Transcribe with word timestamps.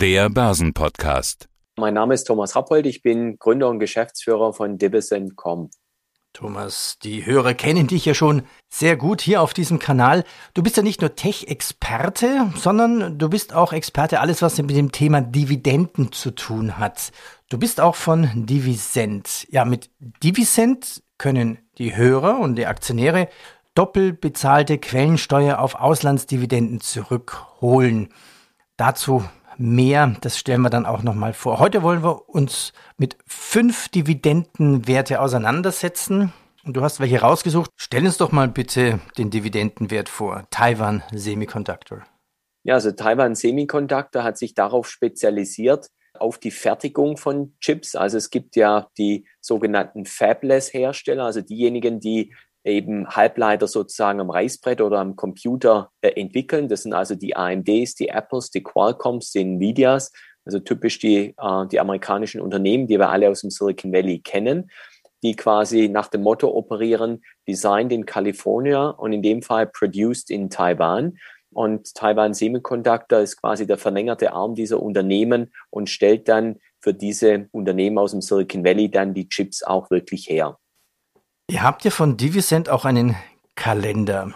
der 0.00 0.30
Börsenpodcast. 0.30 1.50
Mein 1.76 1.92
Name 1.92 2.14
ist 2.14 2.24
Thomas 2.24 2.56
Rappold, 2.56 2.86
ich 2.86 3.02
bin 3.02 3.38
Gründer 3.38 3.68
und 3.68 3.80
Geschäftsführer 3.80 4.54
von 4.54 4.78
Dividend.com. 4.78 5.68
Thomas, 6.32 6.98
die 7.02 7.26
Hörer 7.26 7.52
kennen 7.52 7.86
dich 7.86 8.06
ja 8.06 8.14
schon 8.14 8.44
sehr 8.70 8.96
gut 8.96 9.20
hier 9.20 9.42
auf 9.42 9.52
diesem 9.52 9.78
Kanal. 9.78 10.24
Du 10.54 10.62
bist 10.62 10.78
ja 10.78 10.82
nicht 10.82 11.02
nur 11.02 11.16
Tech-Experte, 11.16 12.50
sondern 12.56 13.18
du 13.18 13.28
bist 13.28 13.52
auch 13.52 13.74
Experte 13.74 14.20
alles, 14.20 14.40
was 14.40 14.56
mit 14.56 14.70
dem 14.70 14.90
Thema 14.90 15.20
Dividenden 15.20 16.12
zu 16.12 16.30
tun 16.30 16.78
hat. 16.78 17.12
Du 17.50 17.58
bist 17.58 17.78
auch 17.78 17.96
von 17.96 18.46
Divisent. 18.46 19.46
Ja, 19.50 19.66
mit 19.66 19.90
Divisent 19.98 21.02
können 21.18 21.58
die 21.76 21.94
Hörer 21.94 22.38
und 22.38 22.56
die 22.56 22.66
Aktionäre 22.66 23.28
doppelt 23.74 24.22
bezahlte 24.22 24.78
Quellensteuer 24.78 25.58
auf 25.58 25.74
Auslandsdividenden 25.74 26.80
zurückholen. 26.80 28.08
Dazu 28.78 29.24
mehr, 29.60 30.16
das 30.20 30.38
stellen 30.38 30.62
wir 30.62 30.70
dann 30.70 30.86
auch 30.86 31.02
nochmal 31.02 31.32
vor. 31.32 31.58
Heute 31.58 31.82
wollen 31.82 32.02
wir 32.02 32.28
uns 32.28 32.72
mit 32.96 33.16
fünf 33.26 33.88
Dividendenwerte 33.88 35.20
auseinandersetzen. 35.20 36.32
Und 36.64 36.76
du 36.76 36.82
hast 36.82 37.00
welche 37.00 37.20
rausgesucht. 37.20 37.70
Stell 37.76 38.04
uns 38.04 38.18
doch 38.18 38.32
mal 38.32 38.48
bitte 38.48 39.00
den 39.16 39.30
Dividendenwert 39.30 40.08
vor. 40.08 40.46
Taiwan 40.50 41.02
Semiconductor. 41.12 42.04
Ja, 42.64 42.74
also 42.74 42.92
Taiwan 42.92 43.34
Semiconductor 43.34 44.22
hat 44.22 44.36
sich 44.36 44.54
darauf 44.54 44.88
spezialisiert, 44.88 45.88
auf 46.18 46.38
die 46.38 46.50
Fertigung 46.50 47.16
von 47.16 47.54
Chips. 47.60 47.94
Also 47.96 48.18
es 48.18 48.30
gibt 48.30 48.56
ja 48.56 48.88
die 48.98 49.26
sogenannten 49.40 50.04
Fabless-Hersteller, 50.04 51.24
also 51.24 51.40
diejenigen, 51.40 52.00
die 52.00 52.34
eben 52.64 53.08
Halbleiter 53.08 53.66
sozusagen 53.66 54.20
am 54.20 54.30
Reißbrett 54.30 54.80
oder 54.80 54.98
am 54.98 55.16
Computer 55.16 55.90
äh, 56.00 56.08
entwickeln. 56.20 56.68
Das 56.68 56.82
sind 56.82 56.92
also 56.92 57.14
die 57.14 57.36
AMDs, 57.36 57.94
die 57.94 58.08
Apples, 58.08 58.50
die 58.50 58.62
Qualcomms, 58.62 59.30
die 59.30 59.40
Nvidias, 59.40 60.12
also 60.44 60.58
typisch 60.58 60.98
die, 60.98 61.34
äh, 61.36 61.66
die 61.70 61.80
amerikanischen 61.80 62.40
Unternehmen, 62.40 62.86
die 62.86 62.98
wir 62.98 63.08
alle 63.08 63.28
aus 63.28 63.40
dem 63.40 63.50
Silicon 63.50 63.92
Valley 63.92 64.20
kennen, 64.20 64.70
die 65.22 65.36
quasi 65.36 65.88
nach 65.88 66.08
dem 66.08 66.22
Motto 66.22 66.48
operieren, 66.48 67.22
designed 67.46 67.92
in 67.92 68.06
California 68.06 68.88
und 68.88 69.12
in 69.12 69.22
dem 69.22 69.42
Fall 69.42 69.66
produced 69.66 70.30
in 70.30 70.50
Taiwan. 70.50 71.18
Und 71.52 71.94
Taiwan 71.94 72.32
Semiconductor 72.32 73.20
ist 73.20 73.40
quasi 73.40 73.66
der 73.66 73.76
verlängerte 73.76 74.32
Arm 74.32 74.54
dieser 74.54 74.80
Unternehmen 74.80 75.52
und 75.70 75.90
stellt 75.90 76.28
dann 76.28 76.60
für 76.80 76.94
diese 76.94 77.48
Unternehmen 77.50 77.98
aus 77.98 78.12
dem 78.12 78.22
Silicon 78.22 78.64
Valley 78.64 78.90
dann 78.90 79.14
die 79.14 79.28
Chips 79.28 79.62
auch 79.62 79.90
wirklich 79.90 80.28
her. 80.28 80.58
Ihr 81.50 81.64
habt 81.64 81.84
ja 81.84 81.90
von 81.90 82.16
Divisent 82.16 82.68
auch 82.68 82.84
einen 82.84 83.16
Kalender. 83.56 84.32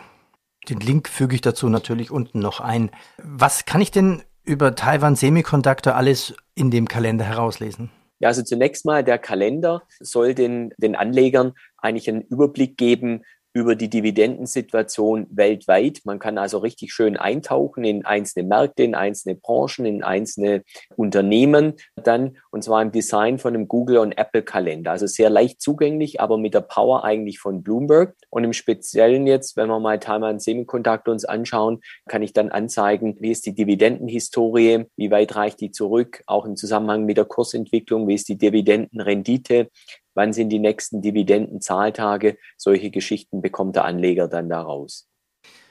Den 0.68 0.80
Link 0.80 1.08
füge 1.08 1.36
ich 1.36 1.42
dazu 1.42 1.68
natürlich 1.68 2.10
unten 2.10 2.40
noch 2.40 2.58
ein. 2.58 2.90
Was 3.22 3.66
kann 3.66 3.80
ich 3.80 3.92
denn 3.92 4.24
über 4.42 4.74
Taiwan 4.74 5.14
Semiconductor 5.14 5.94
alles 5.94 6.34
in 6.56 6.72
dem 6.72 6.88
Kalender 6.88 7.24
herauslesen? 7.24 7.92
Ja, 8.18 8.30
also 8.30 8.42
zunächst 8.42 8.84
mal 8.84 9.04
der 9.04 9.18
Kalender 9.18 9.84
soll 10.00 10.34
den, 10.34 10.72
den 10.76 10.96
Anlegern 10.96 11.52
eigentlich 11.78 12.08
einen 12.08 12.22
Überblick 12.22 12.76
geben 12.76 13.22
über 13.54 13.76
die 13.76 13.88
Dividendensituation 13.88 15.28
weltweit. 15.30 16.00
Man 16.04 16.18
kann 16.18 16.38
also 16.38 16.58
richtig 16.58 16.92
schön 16.92 17.16
eintauchen 17.16 17.84
in 17.84 18.04
einzelne 18.04 18.46
Märkte, 18.46 18.82
in 18.82 18.96
einzelne 18.96 19.36
Branchen, 19.36 19.86
in 19.86 20.02
einzelne 20.02 20.64
Unternehmen 20.96 21.74
dann, 21.94 22.36
und 22.50 22.64
zwar 22.64 22.82
im 22.82 22.90
Design 22.90 23.38
von 23.38 23.54
einem 23.54 23.68
Google- 23.68 23.98
und 23.98 24.12
Apple-Kalender. 24.12 24.90
Also 24.90 25.06
sehr 25.06 25.30
leicht 25.30 25.62
zugänglich, 25.62 26.20
aber 26.20 26.36
mit 26.36 26.52
der 26.52 26.62
Power 26.62 27.04
eigentlich 27.04 27.38
von 27.38 27.62
Bloomberg. 27.62 28.16
Und 28.28 28.42
im 28.42 28.52
Speziellen 28.52 29.26
jetzt, 29.28 29.56
wenn 29.56 29.68
wir 29.68 29.78
mal 29.78 30.00
Taiwan 30.00 30.40
Semiconductor 30.40 31.12
uns 31.12 31.24
anschauen, 31.24 31.80
kann 32.08 32.22
ich 32.22 32.32
dann 32.32 32.50
anzeigen, 32.50 33.16
wie 33.20 33.30
ist 33.30 33.46
die 33.46 33.54
Dividendenhistorie, 33.54 34.86
wie 34.96 35.10
weit 35.12 35.36
reicht 35.36 35.60
die 35.60 35.70
zurück, 35.70 36.24
auch 36.26 36.44
im 36.44 36.56
Zusammenhang 36.56 37.04
mit 37.04 37.18
der 37.18 37.24
Kursentwicklung, 37.24 38.08
wie 38.08 38.14
ist 38.14 38.28
die 38.28 38.36
Dividendenrendite, 38.36 39.68
wann 40.14 40.32
sind 40.32 40.50
die 40.50 40.58
nächsten 40.58 41.02
Dividendenzahltage, 41.02 42.38
solche 42.56 42.90
Geschichten 42.90 43.42
bekommt 43.42 43.76
der 43.76 43.84
Anleger 43.84 44.28
dann 44.28 44.48
daraus. 44.48 45.08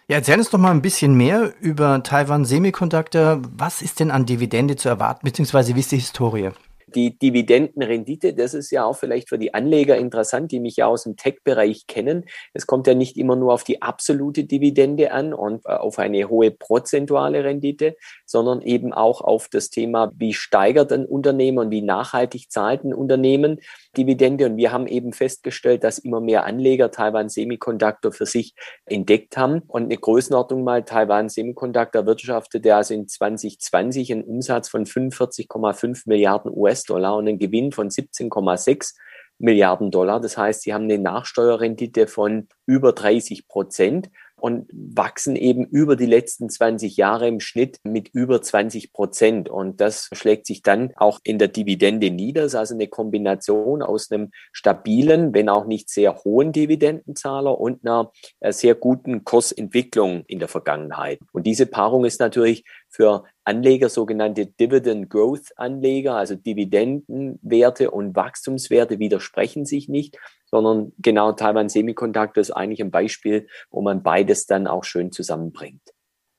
Ja, 0.10 0.18
erzähl 0.18 0.38
uns 0.38 0.50
doch 0.50 0.60
mal 0.60 0.72
ein 0.72 0.82
bisschen 0.82 1.16
mehr 1.16 1.54
über 1.62 2.04
Taiwan 2.04 2.44
Semiconductor. 2.44 3.42
Was 3.56 3.82
ist 3.82 4.02
denn 4.02 4.12
an 4.12 4.26
Dividende 4.26 4.76
zu 4.76 4.90
erwarten, 4.90 5.22
beziehungsweise 5.24 5.76
wie 5.76 5.80
ist 5.80 5.94
die 5.94 5.98
Historie? 5.98 6.50
Die 6.94 7.18
Dividendenrendite, 7.18 8.34
das 8.34 8.54
ist 8.54 8.70
ja 8.70 8.84
auch 8.84 8.98
vielleicht 8.98 9.30
für 9.30 9.40
die 9.40 9.54
Anleger 9.54 9.98
interessant, 9.98 10.52
die 10.52 10.60
mich 10.60 10.76
ja 10.76 10.88
aus 10.88 11.04
dem 11.04 11.16
Tech-Bereich 11.16 11.88
kennen. 11.88 12.26
Es 12.54 12.68
kommt 12.68 12.86
ja 12.86 12.94
nicht 12.94 13.18
immer 13.18 13.36
nur 13.36 13.54
auf 13.54 13.64
die 13.64 13.82
absolute 13.82 14.44
Dividende 14.44 15.12
an 15.12 15.34
und 15.34 15.66
äh, 15.66 15.72
auf 15.72 15.98
eine 15.98 16.30
hohe 16.30 16.52
prozentuale 16.52 17.44
Rendite, 17.46 17.96
sondern 18.34 18.64
eben 18.64 18.94
auch 18.94 19.22
auf 19.22 19.48
das 19.48 19.70
Thema, 19.70 20.12
wie 20.18 20.34
steigert 20.34 20.92
ein 20.92 21.06
Unternehmen 21.06 21.60
und 21.60 21.70
wie 21.70 21.84
nachhaltig 21.84 22.50
zahlt 22.50 22.84
ein 22.84 22.92
Unternehmen 22.92 23.60
Dividende. 23.96 24.48
Und 24.48 24.58
wir 24.58 24.72
haben 24.72 24.88
eben 24.88 25.14
festgestellt, 25.14 25.84
dass 25.84 26.00
immer 26.00 26.20
mehr 26.20 26.44
Anleger 26.44 26.90
Taiwan 26.90 27.30
Semiconductor 27.30 28.12
für 28.12 28.26
sich 28.26 28.56
entdeckt 28.86 29.38
haben. 29.38 29.62
Und 29.68 29.84
eine 29.84 29.98
Größenordnung 29.98 30.64
mal, 30.64 30.84
Taiwan 30.84 31.30
Semiconductor 31.30 32.08
wirtschaftete 32.08 32.76
also 32.76 32.96
in 32.96 33.08
2020 33.08 34.12
einen 34.12 34.24
Umsatz 34.24 34.68
von 34.68 34.88
45,5 34.88 36.02
Milliarden 36.08 36.52
US-Dollar 36.52 37.16
und 37.16 37.28
einen 37.28 37.38
Gewinn 37.38 37.72
von 37.72 37.90
17,6 37.90 38.96
Milliarden 39.38 39.92
Dollar. 39.92 40.20
Das 40.20 40.40
heißt, 40.40 40.64
sie 40.64 40.74
haben 40.74 40.86
eine 40.86 40.98
Nachsteuerrendite 40.98 42.08
von 42.08 42.48
über 42.66 42.94
30 42.94 43.48
Prozent 43.48 44.10
und 44.44 44.70
wachsen 44.74 45.38
eben 45.38 45.64
über 45.68 45.96
die 45.96 46.06
letzten 46.06 46.50
20 46.50 46.98
Jahre 46.98 47.30
im 47.30 47.40
Schnitt 47.40 47.80
mit 47.86 48.10
über 48.10 48.42
20 48.42 48.92
Prozent. 48.92 49.48
Und 49.48 49.80
das 49.80 50.10
schlägt 50.12 50.48
sich 50.48 50.62
dann 50.62 50.92
auch 50.98 51.22
in 51.24 51.40
der 51.40 51.48
Dividende 51.48 52.12
nieder. 52.12 52.42
Das 52.42 52.52
ist 52.52 52.60
also 52.60 52.74
eine 52.74 52.90
Kombination 52.90 53.82
aus 53.82 54.12
einem 54.12 54.32
stabilen, 54.52 55.34
wenn 55.34 55.48
auch 55.48 55.66
nicht 55.66 55.90
sehr 55.90 56.26
hohen 56.26 56.52
Dividendenzahler 56.52 57.58
und 57.58 57.88
einer 57.88 58.12
äh, 58.42 58.52
sehr 58.52 58.76
guten 58.76 59.24
Kursentwicklung 59.24 60.26
in 60.28 60.40
der 60.40 60.50
Vergangenheit. 60.50 61.20
Und 61.32 61.48
diese 61.48 61.66
Paarung 61.66 62.04
ist 62.04 62.20
natürlich 62.20 62.66
für 62.90 63.24
Anleger, 63.46 63.88
sogenannte 63.88 64.46
Dividend 64.46 65.10
Growth 65.10 65.54
Anleger, 65.56 66.16
also 66.16 66.36
Dividendenwerte 66.36 67.92
und 67.92 68.14
Wachstumswerte 68.14 69.00
widersprechen 69.00 69.66
sich 69.66 69.88
nicht, 69.88 70.18
sondern 70.54 70.94
genau 71.00 71.32
Taiwan 71.32 71.68
Semiconductor 71.68 72.40
ist 72.40 72.52
eigentlich 72.52 72.80
ein 72.80 72.92
Beispiel, 72.92 73.48
wo 73.72 73.82
man 73.82 74.04
beides 74.04 74.46
dann 74.46 74.68
auch 74.68 74.84
schön 74.84 75.12
zusammenbringt. 75.12 75.82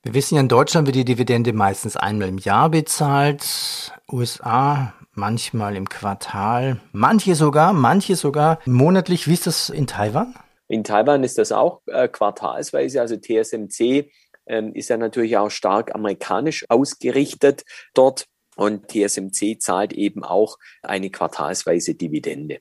Wir 0.04 0.14
wissen 0.14 0.36
ja, 0.36 0.40
in 0.40 0.48
Deutschland 0.48 0.86
wird 0.86 0.94
die 0.94 1.04
Dividende 1.04 1.52
meistens 1.52 1.96
einmal 1.96 2.28
im 2.28 2.38
Jahr 2.38 2.70
bezahlt, 2.70 3.92
USA 4.12 4.94
manchmal 5.14 5.74
im 5.74 5.88
Quartal, 5.88 6.80
manche 6.92 7.34
sogar, 7.34 7.72
manche 7.72 8.14
sogar 8.14 8.60
monatlich. 8.66 9.26
Wie 9.26 9.32
ist 9.32 9.48
das 9.48 9.68
in 9.68 9.88
Taiwan? 9.88 10.32
In 10.68 10.84
Taiwan 10.84 11.24
ist 11.24 11.38
das 11.38 11.50
auch 11.50 11.80
äh, 11.86 12.06
quartalsweise, 12.06 13.00
also 13.00 13.16
TSMC 13.16 14.12
ähm, 14.46 14.74
ist 14.74 14.90
ja 14.90 14.96
natürlich 14.96 15.36
auch 15.38 15.50
stark 15.50 15.92
amerikanisch 15.92 16.64
ausgerichtet 16.68 17.64
dort 17.94 18.26
und 18.54 18.86
TSMC 18.86 19.60
zahlt 19.60 19.92
eben 19.92 20.22
auch 20.22 20.56
eine 20.82 21.10
quartalsweise 21.10 21.96
Dividende. 21.96 22.60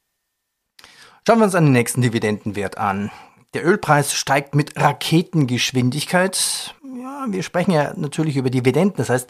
Schauen 1.25 1.39
wir 1.39 1.45
uns 1.45 1.55
einen 1.55 1.71
nächsten 1.71 2.01
Dividendenwert 2.01 2.77
an. 2.77 3.09
Der 3.53 3.65
Ölpreis 3.65 4.13
steigt 4.13 4.55
mit 4.55 4.75
Raketengeschwindigkeit. 4.75 6.75
Ja, 7.01 7.25
wir 7.29 7.43
sprechen 7.43 7.71
ja 7.71 7.93
natürlich 7.95 8.35
über 8.35 8.49
Dividenden. 8.49 8.97
Das 8.97 9.09
heißt, 9.09 9.29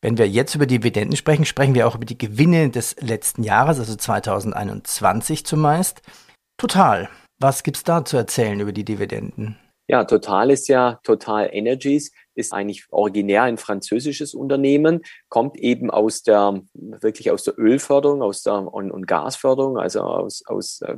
wenn 0.00 0.18
wir 0.18 0.28
jetzt 0.28 0.56
über 0.56 0.66
Dividenden 0.66 1.16
sprechen, 1.16 1.44
sprechen 1.44 1.74
wir 1.74 1.86
auch 1.86 1.94
über 1.94 2.06
die 2.06 2.18
Gewinne 2.18 2.70
des 2.70 2.96
letzten 2.98 3.44
Jahres, 3.44 3.78
also 3.78 3.94
2021 3.94 5.46
zumeist. 5.46 6.02
Total. 6.56 7.08
Was 7.38 7.62
gibt's 7.62 7.84
da 7.84 8.04
zu 8.04 8.16
erzählen 8.16 8.58
über 8.58 8.72
die 8.72 8.84
Dividenden? 8.84 9.56
Ja, 9.90 10.04
Total 10.04 10.50
ist 10.50 10.68
ja 10.68 11.00
Total 11.02 11.48
Energies, 11.50 12.12
ist 12.34 12.52
eigentlich 12.52 12.84
originär 12.90 13.44
ein 13.44 13.56
französisches 13.56 14.34
Unternehmen, 14.34 15.00
kommt 15.30 15.56
eben 15.56 15.90
aus 15.90 16.22
der, 16.22 16.60
wirklich 16.74 17.30
aus 17.30 17.42
der 17.42 17.58
Ölförderung, 17.58 18.22
aus 18.22 18.42
der 18.42 18.72
und, 18.72 18.90
und 18.90 19.06
Gasförderung, 19.06 19.78
also 19.78 20.02
aus, 20.02 20.42
aus, 20.46 20.82
äh, 20.82 20.96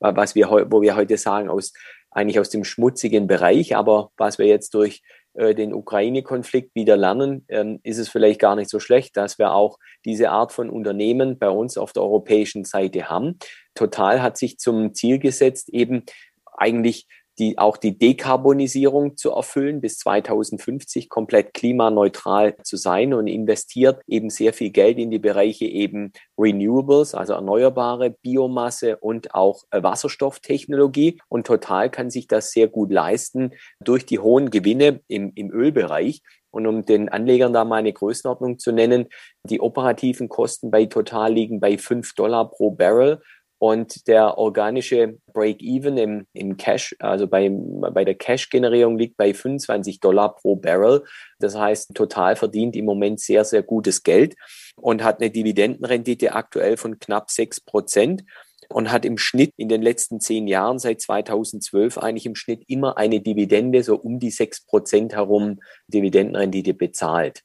was 0.00 0.34
wir, 0.34 0.50
wo 0.70 0.82
wir 0.82 0.96
heute 0.96 1.16
sagen, 1.18 1.48
aus, 1.48 1.72
eigentlich 2.10 2.40
aus 2.40 2.50
dem 2.50 2.64
schmutzigen 2.64 3.28
Bereich, 3.28 3.76
aber 3.76 4.10
was 4.16 4.38
wir 4.38 4.46
jetzt 4.46 4.74
durch 4.74 5.02
äh, 5.34 5.54
den 5.54 5.72
Ukraine-Konflikt 5.72 6.74
wieder 6.74 6.96
lernen, 6.96 7.46
ähm, 7.48 7.78
ist 7.84 7.98
es 7.98 8.08
vielleicht 8.08 8.40
gar 8.40 8.56
nicht 8.56 8.68
so 8.68 8.80
schlecht, 8.80 9.16
dass 9.16 9.38
wir 9.38 9.52
auch 9.52 9.78
diese 10.04 10.30
Art 10.30 10.50
von 10.50 10.68
Unternehmen 10.68 11.38
bei 11.38 11.48
uns 11.48 11.78
auf 11.78 11.92
der 11.92 12.02
europäischen 12.02 12.64
Seite 12.64 13.08
haben. 13.08 13.38
Total 13.74 14.20
hat 14.20 14.36
sich 14.36 14.58
zum 14.58 14.94
Ziel 14.94 15.20
gesetzt, 15.20 15.68
eben 15.70 16.04
eigentlich 16.44 17.06
die, 17.42 17.58
auch 17.58 17.76
die 17.76 17.98
Dekarbonisierung 17.98 19.16
zu 19.16 19.32
erfüllen, 19.32 19.80
bis 19.80 19.98
2050 19.98 21.08
komplett 21.08 21.54
klimaneutral 21.54 22.56
zu 22.62 22.76
sein 22.76 23.12
und 23.12 23.26
investiert 23.26 24.00
eben 24.06 24.30
sehr 24.30 24.52
viel 24.52 24.70
Geld 24.70 24.98
in 24.98 25.10
die 25.10 25.18
Bereiche 25.18 25.64
eben 25.64 26.12
Renewables, 26.38 27.16
also 27.16 27.32
erneuerbare 27.32 28.10
Biomasse 28.10 28.96
und 28.98 29.34
auch 29.34 29.64
äh, 29.72 29.82
Wasserstofftechnologie. 29.82 31.20
Und 31.28 31.46
Total 31.48 31.90
kann 31.90 32.10
sich 32.10 32.28
das 32.28 32.52
sehr 32.52 32.68
gut 32.68 32.92
leisten 32.92 33.50
durch 33.80 34.06
die 34.06 34.20
hohen 34.20 34.50
Gewinne 34.50 35.00
im, 35.08 35.32
im 35.34 35.50
Ölbereich. 35.50 36.22
Und 36.52 36.66
um 36.68 36.84
den 36.84 37.08
Anlegern 37.08 37.52
da 37.52 37.64
mal 37.64 37.76
eine 37.76 37.92
Größenordnung 37.92 38.60
zu 38.60 38.70
nennen, 38.70 39.06
die 39.42 39.60
operativen 39.60 40.28
Kosten 40.28 40.70
bei 40.70 40.84
Total 40.84 41.32
liegen 41.32 41.58
bei 41.58 41.76
fünf 41.76 42.14
Dollar 42.14 42.50
pro 42.50 42.70
Barrel 42.70 43.20
und 43.62 44.08
der 44.08 44.38
organische 44.38 45.20
Break-Even 45.32 45.96
im, 45.96 46.26
im 46.32 46.56
Cash, 46.56 46.96
also 46.98 47.28
bei, 47.28 47.48
bei 47.48 48.04
der 48.04 48.16
Cash-Generierung 48.16 48.98
liegt 48.98 49.16
bei 49.16 49.32
25 49.32 50.00
Dollar 50.00 50.34
pro 50.34 50.56
Barrel. 50.56 51.04
Das 51.38 51.56
heißt, 51.56 51.94
total 51.94 52.34
verdient 52.34 52.74
im 52.74 52.86
Moment 52.86 53.20
sehr, 53.20 53.44
sehr 53.44 53.62
gutes 53.62 54.02
Geld 54.02 54.34
und 54.74 55.04
hat 55.04 55.20
eine 55.20 55.30
Dividendenrendite 55.30 56.32
aktuell 56.32 56.76
von 56.76 56.98
knapp 56.98 57.30
sechs 57.30 57.60
Prozent 57.60 58.24
und 58.68 58.90
hat 58.90 59.04
im 59.04 59.16
Schnitt 59.16 59.52
in 59.56 59.68
den 59.68 59.80
letzten 59.80 60.18
zehn 60.18 60.48
Jahren 60.48 60.80
seit 60.80 61.00
2012 61.00 61.98
eigentlich 61.98 62.26
im 62.26 62.34
Schnitt 62.34 62.64
immer 62.66 62.96
eine 62.96 63.20
Dividende 63.20 63.84
so 63.84 63.94
um 63.94 64.18
die 64.18 64.32
sechs 64.32 64.66
Prozent 64.66 65.14
herum 65.14 65.60
Dividendenrendite 65.86 66.74
bezahlt. 66.74 67.44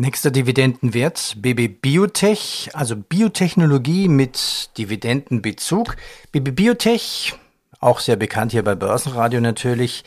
Nächster 0.00 0.30
Dividendenwert, 0.30 1.34
BB 1.38 1.82
Biotech, 1.82 2.70
also 2.72 2.94
Biotechnologie 2.94 4.06
mit 4.06 4.70
Dividendenbezug. 4.78 5.96
BB 6.30 6.52
Biotech, 6.52 7.34
auch 7.80 7.98
sehr 7.98 8.14
bekannt 8.14 8.52
hier 8.52 8.62
bei 8.62 8.76
Börsenradio 8.76 9.40
natürlich, 9.40 10.04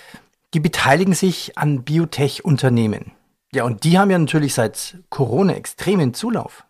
die 0.54 0.62
beteiligen 0.62 1.14
sich 1.14 1.58
an 1.58 1.84
Biotech-Unternehmen. 1.84 3.12
Ja, 3.54 3.66
und 3.66 3.84
die 3.84 4.00
haben 4.00 4.10
ja 4.10 4.18
natürlich 4.18 4.54
seit 4.54 4.98
Corona 5.10 5.56
extremen 5.56 6.14
Zulauf. 6.14 6.64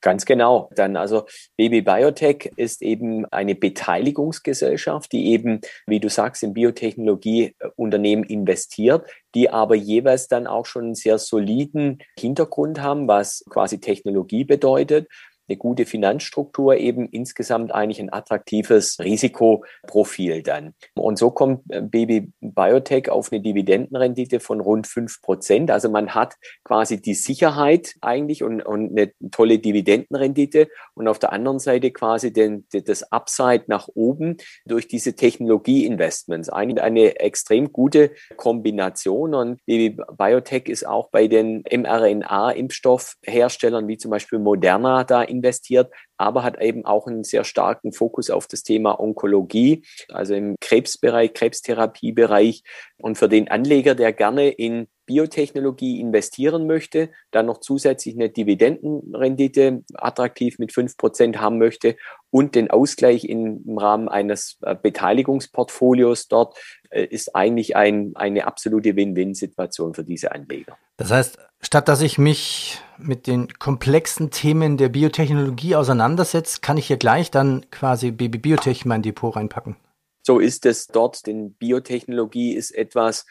Ganz 0.00 0.24
genau. 0.24 0.70
Dann 0.76 0.96
also 0.96 1.26
Baby 1.56 1.82
Biotech 1.82 2.52
ist 2.56 2.82
eben 2.82 3.24
eine 3.26 3.56
Beteiligungsgesellschaft, 3.56 5.10
die 5.10 5.32
eben, 5.32 5.60
wie 5.86 5.98
du 5.98 6.08
sagst, 6.08 6.44
in 6.44 6.54
Biotechnologieunternehmen 6.54 8.24
investiert, 8.24 9.08
die 9.34 9.50
aber 9.50 9.74
jeweils 9.74 10.28
dann 10.28 10.46
auch 10.46 10.66
schon 10.66 10.84
einen 10.84 10.94
sehr 10.94 11.18
soliden 11.18 11.98
Hintergrund 12.18 12.80
haben, 12.80 13.08
was 13.08 13.44
quasi 13.50 13.80
Technologie 13.80 14.44
bedeutet 14.44 15.08
eine 15.48 15.56
gute 15.56 15.86
Finanzstruktur, 15.86 16.76
eben 16.76 17.08
insgesamt 17.08 17.72
eigentlich 17.72 18.00
ein 18.00 18.12
attraktives 18.12 18.98
Risikoprofil 19.00 20.42
dann. 20.42 20.74
Und 20.94 21.18
so 21.18 21.30
kommt 21.30 21.62
äh, 21.70 21.80
Baby 21.80 22.30
Biotech 22.40 23.10
auf 23.10 23.32
eine 23.32 23.40
Dividendenrendite 23.40 24.40
von 24.40 24.60
rund 24.60 24.86
fünf 24.86 25.22
Prozent. 25.22 25.70
Also 25.70 25.88
man 25.88 26.14
hat 26.14 26.34
quasi 26.64 27.00
die 27.00 27.14
Sicherheit 27.14 27.94
eigentlich 28.00 28.42
und, 28.42 28.60
und 28.62 28.90
eine 28.90 29.12
tolle 29.30 29.58
Dividendenrendite 29.58 30.68
und 30.94 31.08
auf 31.08 31.18
der 31.18 31.32
anderen 31.32 31.58
Seite 31.58 31.90
quasi 31.90 32.30
den, 32.32 32.66
das 32.70 33.10
Upside 33.10 33.64
nach 33.66 33.88
oben 33.94 34.36
durch 34.66 34.86
diese 34.88 35.14
Technologieinvestments. 35.14 36.50
Eigentlich 36.50 36.82
eine 36.82 37.20
extrem 37.20 37.72
gute 37.72 38.10
Kombination 38.36 39.34
und 39.34 39.64
Baby 39.66 39.96
Biotech 40.16 40.68
ist 40.68 40.86
auch 40.86 41.10
bei 41.10 41.26
den 41.28 41.62
mRNA-Impfstoffherstellern 41.62 43.88
wie 43.88 43.96
zum 43.96 44.10
Beispiel 44.10 44.38
Moderna 44.38 45.04
da 45.04 45.22
in 45.22 45.37
investiert, 45.38 45.92
aber 46.16 46.42
hat 46.42 46.60
eben 46.60 46.84
auch 46.84 47.06
einen 47.06 47.24
sehr 47.24 47.44
starken 47.44 47.92
Fokus 47.92 48.30
auf 48.30 48.46
das 48.46 48.62
Thema 48.62 49.00
Onkologie, 49.00 49.84
also 50.08 50.34
im 50.34 50.56
Krebsbereich, 50.60 51.32
Krebstherapiebereich. 51.32 52.62
Und 52.98 53.16
für 53.16 53.28
den 53.28 53.48
Anleger, 53.48 53.94
der 53.94 54.12
gerne 54.12 54.48
in 54.48 54.88
Biotechnologie 55.06 56.00
investieren 56.00 56.66
möchte, 56.66 57.10
dann 57.30 57.46
noch 57.46 57.60
zusätzlich 57.60 58.14
eine 58.14 58.28
Dividendenrendite 58.28 59.82
attraktiv 59.94 60.58
mit 60.58 60.72
fünf 60.72 60.98
Prozent 60.98 61.40
haben 61.40 61.58
möchte 61.58 61.96
und 62.30 62.54
den 62.54 62.70
Ausgleich 62.70 63.24
im 63.24 63.78
Rahmen 63.78 64.08
eines 64.08 64.58
äh, 64.60 64.74
Beteiligungsportfolios 64.74 66.28
dort, 66.28 66.58
ist 66.90 67.34
eigentlich 67.34 67.76
ein, 67.76 68.12
eine 68.14 68.46
absolute 68.46 68.96
Win-Win-Situation 68.96 69.94
für 69.94 70.04
diese 70.04 70.32
Anleger. 70.32 70.76
Das 70.96 71.10
heißt, 71.10 71.38
statt 71.60 71.88
dass 71.88 72.02
ich 72.02 72.18
mich 72.18 72.80
mit 72.98 73.26
den 73.26 73.48
komplexen 73.58 74.30
Themen 74.30 74.76
der 74.76 74.88
Biotechnologie 74.88 75.76
auseinandersetze, 75.76 76.60
kann 76.60 76.76
ich 76.76 76.86
hier 76.86 76.96
gleich 76.96 77.30
dann 77.30 77.70
quasi 77.70 78.10
Baby 78.10 78.38
Biotech 78.38 78.82
in 78.82 78.88
mein 78.88 79.02
Depot 79.02 79.34
reinpacken. 79.34 79.76
So 80.22 80.40
ist 80.40 80.66
es 80.66 80.88
dort, 80.88 81.26
denn 81.26 81.54
Biotechnologie 81.54 82.52
ist 82.54 82.72
etwas, 82.72 83.24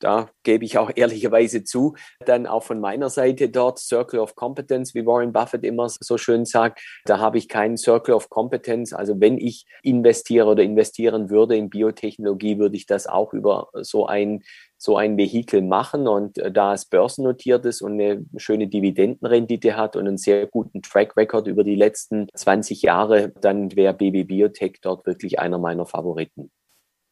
da 0.00 0.30
gebe 0.42 0.64
ich 0.64 0.78
auch 0.78 0.90
ehrlicherweise 0.96 1.64
zu, 1.64 1.94
dann 2.26 2.46
auch 2.46 2.64
von 2.64 2.80
meiner 2.80 3.10
Seite 3.10 3.48
dort 3.48 3.78
Circle 3.78 4.20
of 4.20 4.34
Competence, 4.34 4.94
wie 4.94 5.06
Warren 5.06 5.32
Buffett 5.32 5.64
immer 5.64 5.88
so 5.88 6.18
schön 6.18 6.44
sagt, 6.44 6.80
da 7.04 7.18
habe 7.18 7.38
ich 7.38 7.48
keinen 7.48 7.76
Circle 7.76 8.14
of 8.14 8.28
Competence. 8.30 8.92
Also 8.92 9.20
wenn 9.20 9.38
ich 9.38 9.66
investiere 9.82 10.46
oder 10.46 10.62
investieren 10.62 11.30
würde 11.30 11.56
in 11.56 11.70
Biotechnologie, 11.70 12.58
würde 12.58 12.76
ich 12.76 12.86
das 12.86 13.06
auch 13.06 13.32
über 13.32 13.68
so 13.82 14.06
ein 14.06 14.42
so 14.82 14.96
ein 14.96 15.18
Vehikel 15.18 15.60
machen 15.60 16.08
und 16.08 16.38
äh, 16.38 16.50
da 16.50 16.72
es 16.72 16.86
börsennotiert 16.86 17.66
ist 17.66 17.82
und 17.82 18.00
eine 18.00 18.24
schöne 18.38 18.66
Dividendenrendite 18.66 19.76
hat 19.76 19.94
und 19.94 20.08
einen 20.08 20.16
sehr 20.16 20.46
guten 20.46 20.80
Track 20.80 21.18
Record 21.18 21.46
über 21.48 21.64
die 21.64 21.74
letzten 21.74 22.28
20 22.34 22.80
Jahre, 22.80 23.30
dann 23.42 23.76
wäre 23.76 23.92
BB 23.92 24.26
Biotech 24.26 24.78
dort 24.80 25.04
wirklich 25.04 25.38
einer 25.38 25.58
meiner 25.58 25.84
Favoriten. 25.84 26.50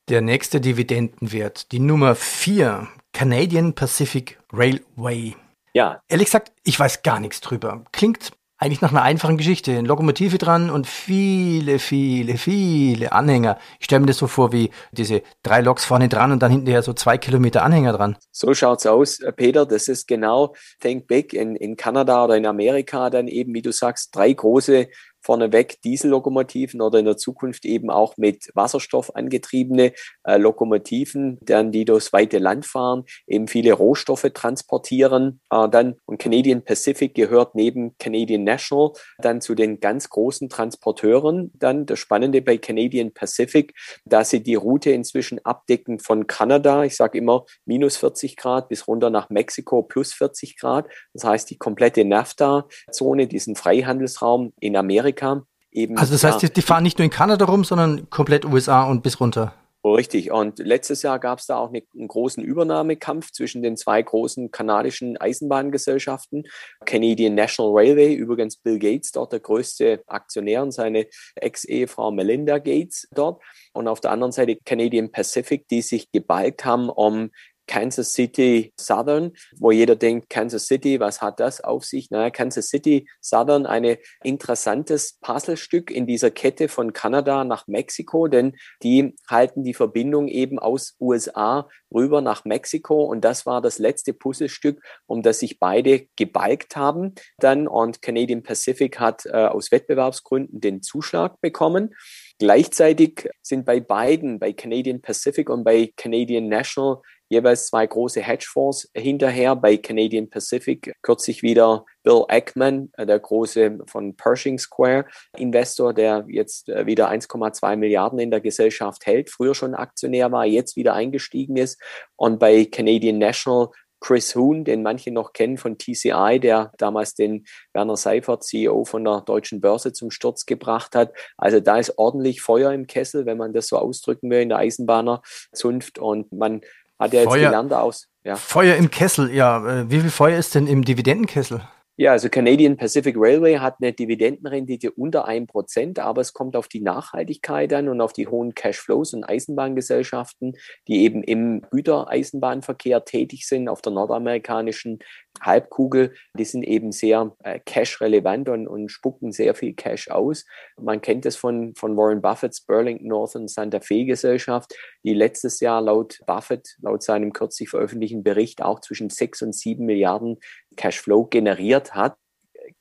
Der 0.08 0.22
nächste 0.22 0.58
Dividendenwert, 0.58 1.70
die 1.70 1.80
Nummer 1.80 2.14
4, 2.14 2.88
Canadian 3.12 3.74
Pacific 3.74 4.38
Railway. 4.50 5.36
Ja. 5.74 6.00
Ehrlich 6.08 6.28
gesagt, 6.28 6.50
ich 6.64 6.80
weiß 6.80 7.02
gar 7.02 7.20
nichts 7.20 7.42
drüber. 7.42 7.84
Klingt 7.92 8.32
eigentlich 8.56 8.80
nach 8.80 8.90
einer 8.90 9.02
einfachen 9.02 9.36
Geschichte. 9.36 9.72
Eine 9.72 9.86
Lokomotive 9.86 10.38
dran 10.38 10.70
und 10.70 10.86
viele, 10.86 11.78
viele, 11.78 12.38
viele 12.38 13.12
Anhänger. 13.12 13.58
Ich 13.78 13.84
stelle 13.84 14.00
mir 14.00 14.06
das 14.06 14.16
so 14.16 14.26
vor 14.26 14.50
wie 14.50 14.70
diese 14.92 15.22
drei 15.42 15.60
Loks 15.60 15.84
vorne 15.84 16.08
dran 16.08 16.32
und 16.32 16.42
dann 16.42 16.52
hinterher 16.52 16.82
so 16.82 16.94
zwei 16.94 17.18
Kilometer 17.18 17.62
Anhänger 17.62 17.92
dran. 17.92 18.16
So 18.32 18.54
schaut's 18.54 18.86
aus, 18.86 19.20
Peter. 19.36 19.66
Das 19.66 19.88
ist 19.88 20.08
genau 20.08 20.54
Think 20.80 21.06
Big 21.06 21.34
in, 21.34 21.54
in 21.54 21.76
Kanada 21.76 22.24
oder 22.24 22.36
in 22.36 22.46
Amerika 22.46 23.10
dann 23.10 23.28
eben, 23.28 23.54
wie 23.54 23.62
du 23.62 23.72
sagst, 23.72 24.16
drei 24.16 24.32
große 24.32 24.88
vorneweg 25.20 25.80
Diesellokomotiven 25.82 26.80
oder 26.80 26.98
in 26.98 27.04
der 27.04 27.16
Zukunft 27.16 27.64
eben 27.64 27.90
auch 27.90 28.16
mit 28.16 28.50
Wasserstoff 28.54 29.14
angetriebene 29.14 29.92
äh, 30.24 30.36
Lokomotiven, 30.36 31.38
dann 31.42 31.72
die 31.72 31.84
durchs 31.84 32.12
weite 32.12 32.38
Land 32.38 32.66
fahren, 32.66 33.04
eben 33.26 33.48
viele 33.48 33.72
Rohstoffe 33.72 34.30
transportieren. 34.32 35.40
Äh, 35.50 35.68
dann 35.68 35.96
und 36.06 36.18
Canadian 36.18 36.62
Pacific 36.64 37.14
gehört 37.14 37.54
neben 37.54 37.96
Canadian 37.98 38.44
National 38.44 38.92
dann 39.18 39.40
zu 39.40 39.54
den 39.54 39.80
ganz 39.80 40.08
großen 40.08 40.48
Transporteuren. 40.48 41.50
Dann 41.54 41.86
das 41.86 41.98
Spannende 41.98 42.42
bei 42.42 42.58
Canadian 42.58 43.12
Pacific, 43.12 43.74
dass 44.04 44.30
sie 44.30 44.42
die 44.42 44.54
Route 44.54 44.90
inzwischen 44.90 45.44
abdecken 45.44 45.98
von 45.98 46.26
Kanada, 46.26 46.84
ich 46.84 46.96
sage 46.96 47.18
immer 47.18 47.44
minus 47.64 47.96
40 47.96 48.36
Grad 48.36 48.68
bis 48.68 48.88
runter 48.88 49.10
nach 49.10 49.30
Mexiko 49.30 49.82
plus 49.82 50.12
40 50.14 50.56
Grad. 50.56 50.86
Das 51.12 51.24
heißt, 51.24 51.50
die 51.50 51.58
komplette 51.58 52.04
NAFTA-Zone, 52.04 53.26
diesen 53.26 53.56
Freihandelsraum 53.56 54.52
in 54.60 54.76
Amerika 54.76 55.07
Amerika. 55.08 55.42
Eben, 55.70 55.98
also 55.98 56.12
das 56.12 56.24
heißt, 56.24 56.42
die, 56.42 56.50
die 56.50 56.62
fahren 56.62 56.82
nicht 56.82 56.98
nur 56.98 57.04
in 57.04 57.10
Kanada 57.10 57.44
rum, 57.44 57.62
sondern 57.62 58.08
komplett 58.08 58.46
USA 58.46 58.84
und 58.84 59.02
bis 59.02 59.20
runter. 59.20 59.54
Richtig. 59.84 60.32
Und 60.32 60.58
letztes 60.58 61.02
Jahr 61.02 61.18
gab 61.18 61.38
es 61.38 61.46
da 61.46 61.56
auch 61.56 61.68
eine, 61.68 61.82
einen 61.94 62.08
großen 62.08 62.42
Übernahmekampf 62.42 63.30
zwischen 63.32 63.62
den 63.62 63.76
zwei 63.76 64.02
großen 64.02 64.50
kanadischen 64.50 65.16
Eisenbahngesellschaften. 65.18 66.44
Canadian 66.84 67.34
National 67.34 67.72
Railway, 67.72 68.14
übrigens 68.14 68.56
Bill 68.56 68.78
Gates 68.78 69.12
dort 69.12 69.32
der 69.32 69.40
größte 69.40 70.02
Aktionär 70.06 70.62
und 70.62 70.72
seine 70.72 71.06
Ex-Ehefrau 71.36 72.10
Melinda 72.10 72.58
Gates 72.58 73.06
dort. 73.14 73.40
Und 73.72 73.88
auf 73.88 74.00
der 74.00 74.10
anderen 74.10 74.32
Seite 74.32 74.56
Canadian 74.64 75.12
Pacific, 75.12 75.68
die 75.68 75.82
sich 75.82 76.10
gebalgt 76.10 76.64
haben, 76.64 76.88
um 76.88 77.30
Kansas 77.68 78.12
City 78.12 78.72
Southern, 78.76 79.32
wo 79.56 79.70
jeder 79.70 79.94
denkt, 79.94 80.28
Kansas 80.30 80.66
City, 80.66 80.98
was 80.98 81.22
hat 81.22 81.38
das 81.38 81.60
auf 81.60 81.84
sich? 81.84 82.10
Naja, 82.10 82.30
Kansas 82.30 82.66
City 82.66 83.08
Southern, 83.20 83.66
ein 83.66 83.96
interessantes 84.24 85.18
Puzzlestück 85.20 85.90
in 85.90 86.06
dieser 86.06 86.32
Kette 86.32 86.68
von 86.68 86.92
Kanada 86.92 87.44
nach 87.44 87.68
Mexiko, 87.68 88.26
denn 88.26 88.56
die 88.82 89.14
halten 89.28 89.62
die 89.62 89.74
Verbindung 89.74 90.26
eben 90.26 90.58
aus 90.58 90.96
USA 91.00 91.68
rüber 91.94 92.20
nach 92.20 92.44
Mexiko 92.44 93.04
und 93.04 93.24
das 93.24 93.46
war 93.46 93.60
das 93.60 93.78
letzte 93.78 94.12
Puzzlestück, 94.12 94.82
um 95.06 95.22
das 95.22 95.38
sich 95.38 95.58
beide 95.60 96.06
gebalgt 96.16 96.76
haben 96.76 97.14
dann 97.38 97.68
und 97.68 98.02
Canadian 98.02 98.42
Pacific 98.42 98.98
hat 98.98 99.26
äh, 99.26 99.46
aus 99.46 99.70
Wettbewerbsgründen 99.70 100.60
den 100.60 100.82
Zuschlag 100.82 101.40
bekommen. 101.40 101.94
Gleichzeitig 102.38 103.28
sind 103.42 103.66
bei 103.66 103.80
beiden, 103.80 104.38
bei 104.38 104.52
Canadian 104.52 105.00
Pacific 105.00 105.50
und 105.50 105.64
bei 105.64 105.92
Canadian 105.96 106.48
National, 106.48 107.02
jeweils 107.28 107.66
zwei 107.66 107.84
große 107.84 108.20
Hedgefonds 108.20 108.88
hinterher. 108.94 109.56
Bei 109.56 109.76
Canadian 109.76 110.30
Pacific 110.30 110.94
kürzlich 111.02 111.42
wieder 111.42 111.84
Bill 112.04 112.24
Ackman, 112.28 112.90
äh, 112.96 113.06
der 113.06 113.18
große 113.18 113.78
von 113.86 114.16
Pershing 114.16 114.58
Square 114.58 115.06
Investor, 115.36 115.92
der 115.92 116.26
jetzt 116.28 116.68
äh, 116.68 116.86
wieder 116.86 117.10
1,2 117.10 117.76
Milliarden 117.76 118.20
in 118.20 118.30
der 118.30 118.40
Gesellschaft 118.40 119.04
hält, 119.06 119.30
früher 119.30 119.56
schon 119.56 119.74
Aktionär 119.74 120.30
war, 120.30 120.46
jetzt 120.46 120.76
wieder 120.76 120.94
eingestiegen 120.94 121.56
ist. 121.56 121.80
Und 122.14 122.38
bei 122.38 122.64
Canadian 122.66 123.18
National 123.18 123.70
Chris 124.00 124.34
Huhn, 124.34 124.64
den 124.64 124.82
manche 124.82 125.10
noch 125.10 125.32
kennen 125.32 125.58
von 125.58 125.78
TCI, 125.78 126.38
der 126.40 126.72
damals 126.78 127.14
den 127.14 127.44
Werner 127.72 127.96
Seifert, 127.96 128.44
CEO 128.44 128.84
von 128.84 129.04
der 129.04 129.22
deutschen 129.22 129.60
Börse, 129.60 129.92
zum 129.92 130.10
Sturz 130.10 130.46
gebracht 130.46 130.94
hat. 130.94 131.12
Also 131.36 131.60
da 131.60 131.78
ist 131.78 131.98
ordentlich 131.98 132.40
Feuer 132.40 132.72
im 132.72 132.86
Kessel, 132.86 133.26
wenn 133.26 133.38
man 133.38 133.52
das 133.52 133.66
so 133.66 133.78
ausdrücken 133.78 134.30
will, 134.30 134.40
in 134.40 134.50
der 134.50 134.58
Eisenbahnerzunft. 134.58 135.98
Und 135.98 136.32
man 136.32 136.60
hat 136.98 137.12
ja 137.12 137.20
jetzt 137.20 137.30
Feuer, 137.30 137.46
gelernt 137.46 137.72
aus. 137.72 138.08
Ja. 138.24 138.36
Feuer 138.36 138.76
im 138.76 138.90
Kessel, 138.90 139.32
ja. 139.32 139.82
Äh, 139.82 139.90
wie 139.90 140.00
viel 140.00 140.10
Feuer 140.10 140.38
ist 140.38 140.54
denn 140.54 140.66
im 140.66 140.84
Dividendenkessel? 140.84 141.62
Ja, 142.00 142.12
also 142.12 142.28
Canadian 142.28 142.76
Pacific 142.76 143.16
Railway 143.18 143.56
hat 143.58 143.78
eine 143.80 143.92
Dividendenrendite 143.92 144.92
unter 144.92 145.24
einem 145.24 145.48
Prozent, 145.48 145.98
aber 145.98 146.20
es 146.20 146.32
kommt 146.32 146.54
auf 146.54 146.68
die 146.68 146.80
Nachhaltigkeit 146.80 147.72
an 147.72 147.88
und 147.88 148.00
auf 148.00 148.12
die 148.12 148.28
hohen 148.28 148.54
Cashflows 148.54 149.14
und 149.14 149.24
Eisenbahngesellschaften, 149.24 150.52
die 150.86 151.02
eben 151.02 151.24
im 151.24 151.62
Gütereisenbahnverkehr 151.72 153.04
tätig 153.04 153.48
sind 153.48 153.68
auf 153.68 153.82
der 153.82 153.90
nordamerikanischen 153.90 155.00
Halbkugel. 155.42 156.14
Die 156.38 156.44
sind 156.44 156.62
eben 156.62 156.92
sehr 156.92 157.34
äh, 157.42 157.58
cash-relevant 157.58 158.48
und, 158.48 158.68
und 158.68 158.90
spucken 158.90 159.32
sehr 159.32 159.56
viel 159.56 159.74
Cash 159.74 160.08
aus. 160.08 160.44
Man 160.80 161.00
kennt 161.00 161.26
es 161.26 161.34
von, 161.34 161.74
von 161.74 161.96
Warren 161.96 162.22
Buffetts 162.22 162.60
Burlington 162.60 163.08
Northern 163.08 163.48
Santa 163.48 163.80
Fe 163.80 164.04
Gesellschaft, 164.04 164.72
die 165.02 165.14
letztes 165.14 165.58
Jahr 165.58 165.82
laut 165.82 166.20
Buffett, 166.28 166.76
laut 166.80 167.02
seinem 167.02 167.32
kürzlich 167.32 167.68
veröffentlichten 167.68 168.22
Bericht 168.22 168.62
auch 168.62 168.80
zwischen 168.80 169.10
sechs 169.10 169.42
und 169.42 169.52
sieben 169.52 169.84
Milliarden 169.84 170.38
Cashflow 170.78 171.24
generiert 171.24 171.94
hat. 171.94 172.16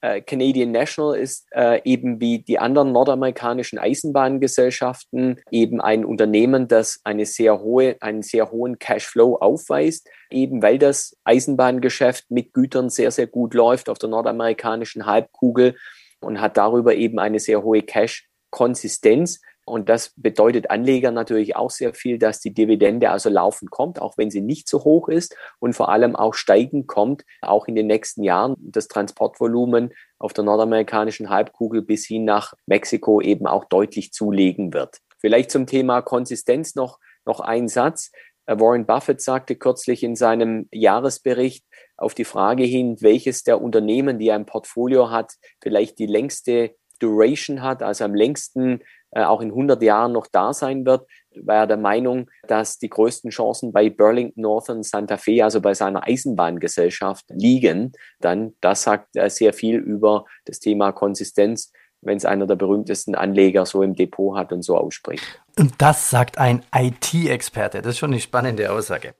Äh, 0.01 0.21
Canadian 0.21 0.71
National 0.71 1.17
ist 1.17 1.47
äh, 1.51 1.81
eben 1.83 2.21
wie 2.21 2.39
die 2.39 2.59
anderen 2.59 2.91
nordamerikanischen 2.91 3.79
Eisenbahngesellschaften 3.79 5.41
eben 5.51 5.81
ein 5.81 6.05
Unternehmen, 6.05 6.67
das 6.67 6.99
eine 7.03 7.25
sehr 7.25 7.59
hohe, 7.61 7.97
einen 7.99 8.21
sehr 8.21 8.51
hohen 8.51 8.79
Cashflow 8.79 9.35
aufweist, 9.37 10.07
eben 10.29 10.61
weil 10.61 10.77
das 10.77 11.17
Eisenbahngeschäft 11.23 12.29
mit 12.29 12.53
Gütern 12.53 12.89
sehr, 12.89 13.11
sehr 13.11 13.27
gut 13.27 13.53
läuft 13.53 13.89
auf 13.89 13.97
der 13.97 14.09
nordamerikanischen 14.09 15.05
Halbkugel 15.05 15.75
und 16.19 16.41
hat 16.41 16.57
darüber 16.57 16.95
eben 16.95 17.19
eine 17.19 17.39
sehr 17.39 17.63
hohe 17.63 17.81
Cash-Konsistenz. 17.81 19.41
Und 19.67 19.89
das 19.89 20.13
bedeutet 20.15 20.71
Anleger 20.71 21.11
natürlich 21.11 21.57
auch 21.57 21.71
sehr 21.71 21.93
viel, 21.93 22.17
dass 22.17 22.39
die 22.39 22.53
Dividende 22.53 23.09
also 23.09 23.29
laufend 23.29 23.69
kommt, 23.69 24.01
auch 24.01 24.17
wenn 24.17 24.31
sie 24.31 24.39
nicht 24.39 24.69
so 24.69 24.85
hoch 24.85 25.09
ist 25.09 25.35
und 25.59 25.73
vor 25.73 25.89
allem 25.89 26.15
auch 26.15 26.33
steigend 26.33 26.87
kommt, 26.87 27.25
auch 27.41 27.67
in 27.67 27.75
den 27.75 27.87
nächsten 27.87 28.23
Jahren. 28.23 28.55
Das 28.57 28.87
Transportvolumen 28.87 29.93
auf 30.19 30.31
der 30.31 30.45
nordamerikanischen 30.45 31.29
Halbkugel 31.29 31.81
bis 31.81 32.05
hin 32.05 32.23
nach 32.23 32.53
Mexiko 32.65 33.19
eben 33.19 33.45
auch 33.45 33.65
deutlich 33.65 34.13
zulegen 34.13 34.73
wird. 34.73 34.99
Vielleicht 35.19 35.51
zum 35.51 35.67
Thema 35.67 36.01
Konsistenz 36.01 36.75
noch, 36.75 36.99
noch 37.25 37.41
ein 37.41 37.67
Satz. 37.67 38.11
Warren 38.45 38.85
Buffett 38.85 39.21
sagte 39.21 39.57
kürzlich 39.57 40.01
in 40.01 40.15
seinem 40.15 40.69
Jahresbericht 40.71 41.65
auf 41.97 42.13
die 42.13 42.23
Frage 42.23 42.63
hin, 42.63 42.95
welches 43.01 43.43
der 43.43 43.61
Unternehmen, 43.61 44.17
die 44.17 44.31
ein 44.31 44.45
Portfolio 44.45 45.11
hat, 45.11 45.33
vielleicht 45.61 45.99
die 45.99 46.05
längste 46.05 46.73
Duration 46.99 47.61
hat, 47.61 47.83
also 47.83 48.05
am 48.05 48.15
längsten 48.15 48.81
auch 49.11 49.41
in 49.41 49.49
100 49.49 49.81
Jahren 49.81 50.11
noch 50.11 50.27
da 50.27 50.53
sein 50.53 50.85
wird, 50.85 51.07
war 51.43 51.55
er 51.55 51.67
der 51.67 51.77
Meinung, 51.77 52.29
dass 52.47 52.77
die 52.77 52.89
größten 52.89 53.29
Chancen 53.29 53.71
bei 53.71 53.89
Burlington 53.89 54.41
Northern 54.41 54.83
Santa 54.83 55.17
Fe, 55.17 55.43
also 55.43 55.61
bei 55.61 55.73
seiner 55.73 56.03
Eisenbahngesellschaft, 56.03 57.25
liegen. 57.29 57.93
Dann, 58.19 58.55
das 58.61 58.83
sagt 58.83 59.15
äh, 59.15 59.29
sehr 59.29 59.53
viel 59.53 59.77
über 59.77 60.25
das 60.45 60.59
Thema 60.59 60.91
Konsistenz, 60.91 61.71
wenn 62.01 62.17
es 62.17 62.25
einer 62.25 62.47
der 62.47 62.55
berühmtesten 62.55 63.15
Anleger 63.15 63.65
so 63.65 63.81
im 63.81 63.95
Depot 63.95 64.37
hat 64.37 64.51
und 64.53 64.61
so 64.61 64.77
ausspricht. 64.77 65.41
Und 65.57 65.73
das 65.79 66.09
sagt 66.09 66.37
ein 66.37 66.63
IT-Experte. 66.73 67.81
Das 67.81 67.91
ist 67.91 67.97
schon 67.97 68.11
eine 68.11 68.19
spannende 68.19 68.71
Aussage. 68.71 69.15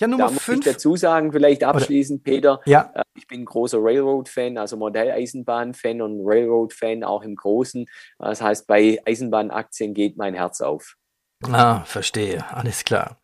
Ja, 0.00 0.08
Nummer 0.08 0.26
da 0.26 0.30
muss 0.32 0.42
fünf. 0.42 0.66
ich 0.66 0.72
dazu 0.72 0.96
sagen, 0.96 1.32
vielleicht 1.32 1.62
abschließend, 1.62 2.22
Oder, 2.22 2.32
Peter. 2.32 2.60
Ja. 2.64 2.90
Äh, 2.94 3.02
ich 3.14 3.28
bin 3.28 3.42
ein 3.42 3.44
großer 3.44 3.78
Railroad-Fan, 3.80 4.58
also 4.58 4.76
Modelleisenbahn-Fan 4.76 6.00
und 6.00 6.22
Railroad-Fan 6.24 7.04
auch 7.04 7.22
im 7.22 7.36
Großen. 7.36 7.86
Das 8.18 8.40
heißt, 8.40 8.66
bei 8.66 9.00
Eisenbahnaktien 9.04 9.94
geht 9.94 10.16
mein 10.16 10.34
Herz 10.34 10.60
auf. 10.60 10.96
Ah, 11.42 11.84
verstehe. 11.84 12.44
Alles 12.50 12.84
klar. 12.84 13.18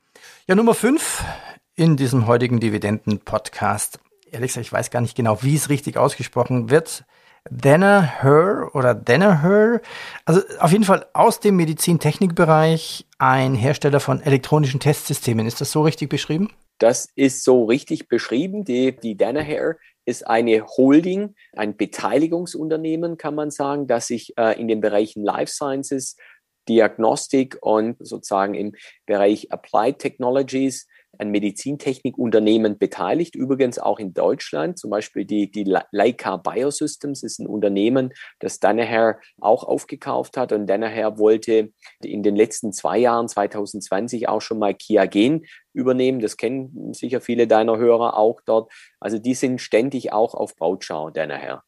Ja, 0.46 0.54
Nummer 0.54 0.74
fünf 0.74 1.24
in 1.74 1.96
diesem 1.96 2.26
heutigen 2.26 2.60
Dividenden-Podcast. 2.60 4.00
Ehrlich 4.30 4.48
gesagt, 4.48 4.66
ich 4.66 4.72
weiß 4.72 4.90
gar 4.90 5.00
nicht 5.00 5.16
genau, 5.16 5.42
wie 5.42 5.54
es 5.54 5.70
richtig 5.70 5.96
ausgesprochen 5.96 6.70
wird. 6.70 7.04
Danaher 7.50 8.70
oder 8.74 8.94
Danaher, 8.94 9.80
also 10.24 10.40
auf 10.60 10.72
jeden 10.72 10.84
Fall 10.84 11.06
aus 11.12 11.40
dem 11.40 11.56
Medizintechnikbereich 11.56 13.06
ein 13.18 13.54
Hersteller 13.54 14.00
von 14.00 14.20
elektronischen 14.20 14.80
Testsystemen. 14.80 15.46
Ist 15.46 15.60
das 15.60 15.72
so 15.72 15.82
richtig 15.82 16.08
beschrieben? 16.08 16.50
Das 16.78 17.08
ist 17.16 17.42
so 17.44 17.64
richtig 17.64 18.08
beschrieben. 18.08 18.64
Die, 18.64 18.96
die 18.96 19.16
Danaher 19.16 19.76
ist 20.04 20.26
eine 20.26 20.64
Holding, 20.66 21.34
ein 21.52 21.76
Beteiligungsunternehmen, 21.76 23.18
kann 23.18 23.34
man 23.34 23.50
sagen, 23.50 23.86
das 23.86 24.06
sich 24.06 24.32
äh, 24.38 24.58
in 24.58 24.68
den 24.68 24.80
Bereichen 24.80 25.22
Life 25.22 25.52
Sciences, 25.52 26.16
Diagnostik 26.68 27.58
und 27.60 27.96
sozusagen 28.00 28.54
im 28.54 28.74
Bereich 29.06 29.52
Applied 29.52 29.98
Technologies 29.98 30.86
an 31.18 31.30
Medizintechnikunternehmen 31.30 32.78
beteiligt, 32.78 33.34
übrigens 33.34 33.78
auch 33.78 33.98
in 33.98 34.14
Deutschland. 34.14 34.78
Zum 34.78 34.90
Beispiel 34.90 35.24
die, 35.24 35.50
die 35.50 35.64
Leica 35.90 36.36
Biosystems 36.36 37.22
ist 37.22 37.38
ein 37.40 37.46
Unternehmen, 37.46 38.12
das 38.38 38.60
Danaher 38.60 39.20
auch 39.40 39.64
aufgekauft 39.64 40.36
hat. 40.36 40.52
Und 40.52 40.66
Danaher 40.66 41.18
wollte 41.18 41.72
in 42.02 42.22
den 42.22 42.36
letzten 42.36 42.72
zwei 42.72 42.98
Jahren, 42.98 43.28
2020, 43.28 44.28
auch 44.28 44.40
schon 44.40 44.58
mal 44.58 44.74
Kiagen 44.74 45.44
übernehmen. 45.72 46.20
Das 46.20 46.36
kennen 46.36 46.94
sicher 46.94 47.20
viele 47.20 47.46
deiner 47.46 47.76
Hörer 47.76 48.16
auch 48.16 48.40
dort. 48.44 48.72
Also 49.00 49.18
die 49.18 49.34
sind 49.34 49.60
ständig 49.60 50.12
auch 50.12 50.34
auf 50.34 50.56
Brautschau, 50.56 51.10
Danaher. 51.10 51.62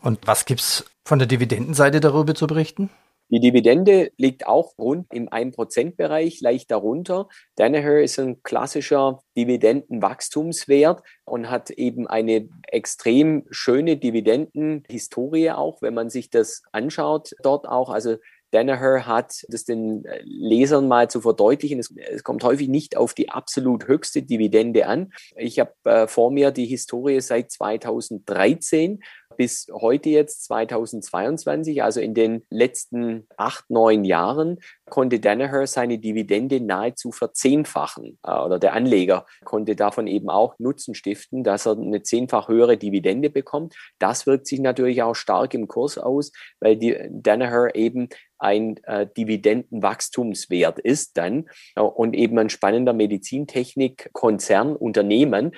Und 0.00 0.26
was 0.26 0.44
gibt 0.44 0.60
es 0.60 0.84
von 1.04 1.18
der 1.18 1.26
Dividendenseite 1.26 2.00
darüber 2.00 2.34
zu 2.34 2.46
berichten? 2.46 2.90
Die 3.30 3.40
Dividende 3.40 4.10
liegt 4.16 4.46
auch 4.46 4.72
rund 4.78 5.12
im 5.12 5.28
1%-Bereich, 5.28 6.40
leicht 6.40 6.70
darunter. 6.70 7.28
Danaher 7.56 8.02
ist 8.02 8.18
ein 8.18 8.42
klassischer 8.42 9.20
Dividendenwachstumswert 9.36 11.02
und 11.24 11.50
hat 11.50 11.70
eben 11.70 12.06
eine 12.06 12.48
extrem 12.68 13.44
schöne 13.50 13.98
Dividendenhistorie 13.98 15.50
auch, 15.50 15.82
wenn 15.82 15.94
man 15.94 16.08
sich 16.08 16.30
das 16.30 16.62
anschaut 16.72 17.34
dort 17.42 17.68
auch. 17.68 17.90
Also 17.90 18.16
Danaher 18.50 19.06
hat, 19.06 19.44
das 19.48 19.64
den 19.64 20.04
Lesern 20.24 20.88
mal 20.88 21.10
zu 21.10 21.20
verdeutlichen, 21.20 21.78
es, 21.78 21.92
es, 21.96 22.24
kommt 22.24 22.42
häufig 22.44 22.68
nicht 22.68 22.96
auf 22.96 23.12
die 23.12 23.28
absolut 23.28 23.88
höchste 23.88 24.22
Dividende 24.22 24.86
an. 24.86 25.12
Ich 25.36 25.58
habe 25.58 25.74
äh, 25.84 26.06
vor 26.06 26.30
mir 26.30 26.50
die 26.50 26.66
Historie 26.66 27.20
seit 27.20 27.50
2013 27.50 29.00
bis 29.38 29.68
heute 29.72 30.10
jetzt 30.10 30.44
2022, 30.44 31.82
also 31.82 32.00
in 32.00 32.12
den 32.12 32.44
letzten 32.50 33.26
acht, 33.36 33.70
neun 33.70 34.04
Jahren, 34.04 34.58
konnte 34.90 35.20
Danaher 35.20 35.66
seine 35.68 35.98
Dividende 35.98 36.60
nahezu 36.60 37.12
verzehnfachen. 37.12 38.18
Äh, 38.26 38.32
oder 38.32 38.58
der 38.58 38.74
Anleger 38.74 39.26
konnte 39.44 39.76
davon 39.76 40.08
eben 40.08 40.28
auch 40.28 40.58
Nutzen 40.58 40.94
stiften, 40.94 41.44
dass 41.44 41.66
er 41.66 41.78
eine 41.78 42.02
zehnfach 42.02 42.48
höhere 42.48 42.76
Dividende 42.76 43.30
bekommt. 43.30 43.74
Das 44.00 44.26
wirkt 44.26 44.48
sich 44.48 44.58
natürlich 44.58 45.02
auch 45.02 45.14
stark 45.14 45.54
im 45.54 45.68
Kurs 45.68 45.98
aus, 45.98 46.32
weil 46.58 46.76
die 46.76 46.96
Danaher 47.08 47.76
eben 47.76 48.08
ein 48.38 48.82
äh, 48.84 49.06
Dividendenwachstumswert 49.16 50.78
ist 50.80 51.16
dann 51.16 51.48
äh, 51.76 51.80
und 51.80 52.14
eben 52.14 52.38
ein 52.38 52.50
spannender 52.50 52.92
Medizintechnik-Konzern, 52.92 54.74
Unternehmen, 54.74 55.52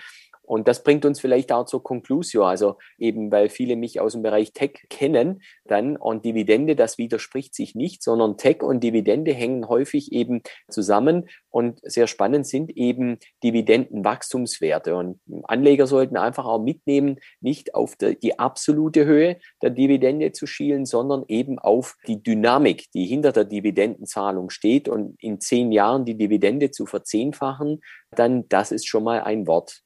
und 0.50 0.66
das 0.66 0.82
bringt 0.82 1.04
uns 1.04 1.20
vielleicht 1.20 1.52
auch 1.52 1.64
zur 1.64 1.84
Conclusio, 1.84 2.44
also 2.44 2.76
eben, 2.98 3.30
weil 3.30 3.48
viele 3.48 3.76
mich 3.76 4.00
aus 4.00 4.14
dem 4.14 4.22
Bereich 4.22 4.52
Tech 4.52 4.84
kennen, 4.90 5.42
dann 5.64 5.96
und 5.96 6.24
Dividende, 6.24 6.74
das 6.74 6.98
widerspricht 6.98 7.54
sich 7.54 7.76
nicht, 7.76 8.02
sondern 8.02 8.36
Tech 8.36 8.60
und 8.64 8.82
Dividende 8.82 9.32
hängen 9.32 9.68
häufig 9.68 10.10
eben 10.10 10.42
zusammen 10.68 11.28
und 11.50 11.78
sehr 11.84 12.08
spannend 12.08 12.48
sind 12.48 12.76
eben 12.76 13.18
Dividendenwachstumswerte. 13.44 14.96
Und 14.96 15.20
Anleger 15.44 15.86
sollten 15.86 16.16
einfach 16.16 16.46
auch 16.46 16.60
mitnehmen, 16.60 17.20
nicht 17.40 17.76
auf 17.76 17.94
die, 17.94 18.40
absolute 18.40 19.04
Höhe 19.04 19.36
der 19.62 19.70
Dividende 19.70 20.32
zu 20.32 20.48
schielen, 20.48 20.84
sondern 20.84 21.22
eben 21.28 21.60
auf 21.60 21.94
die 22.08 22.24
Dynamik, 22.24 22.90
die 22.92 23.06
hinter 23.06 23.30
der 23.30 23.44
Dividendenzahlung 23.44 24.50
steht 24.50 24.88
und 24.88 25.14
in 25.22 25.38
zehn 25.38 25.70
Jahren 25.70 26.04
die 26.04 26.16
Dividende 26.16 26.72
zu 26.72 26.86
verzehnfachen, 26.86 27.82
dann 28.10 28.48
das 28.48 28.72
ist 28.72 28.88
schon 28.88 29.04
mal 29.04 29.20
ein 29.20 29.46
Wort. 29.46 29.84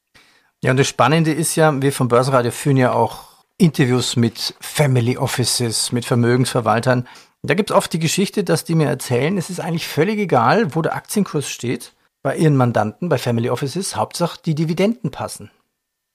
Ja, 0.65 0.71
und 0.71 0.79
das 0.79 0.89
Spannende 0.89 1.31
ist 1.31 1.57
ja, 1.57 1.83
wir 1.83 1.93
vom 1.93 2.09
Börsenradio 2.09 2.51
führen 2.51 2.79
ja 2.79 2.95
auch 2.95 3.25
Interviews 3.59 4.17
mit 4.17 4.55
Family 4.61 5.19
Offices, 5.19 5.93
mit 5.93 6.07
Vermögensverwaltern. 6.07 7.07
Da 7.43 7.53
gibt 7.53 7.69
es 7.69 7.77
oft 7.77 7.93
die 7.93 7.99
Geschichte, 7.99 8.45
dass 8.45 8.65
die 8.65 8.75
mir 8.75 8.89
erzählen, 8.89 9.37
es 9.37 9.51
ist 9.51 9.61
eigentlich 9.61 9.87
völlig 9.87 10.19
egal, 10.19 10.75
wo 10.75 10.81
der 10.81 10.95
Aktienkurs 10.95 11.51
steht. 11.51 11.93
bei 12.23 12.37
Ihren 12.39 12.57
Mandanten, 12.57 13.11
bei 13.11 13.19
Family 13.19 13.51
Offices, 13.51 13.95
Hauptsache 13.95 14.41
die 14.43 14.55
Dividenden 14.55 15.11
passen. 15.11 15.51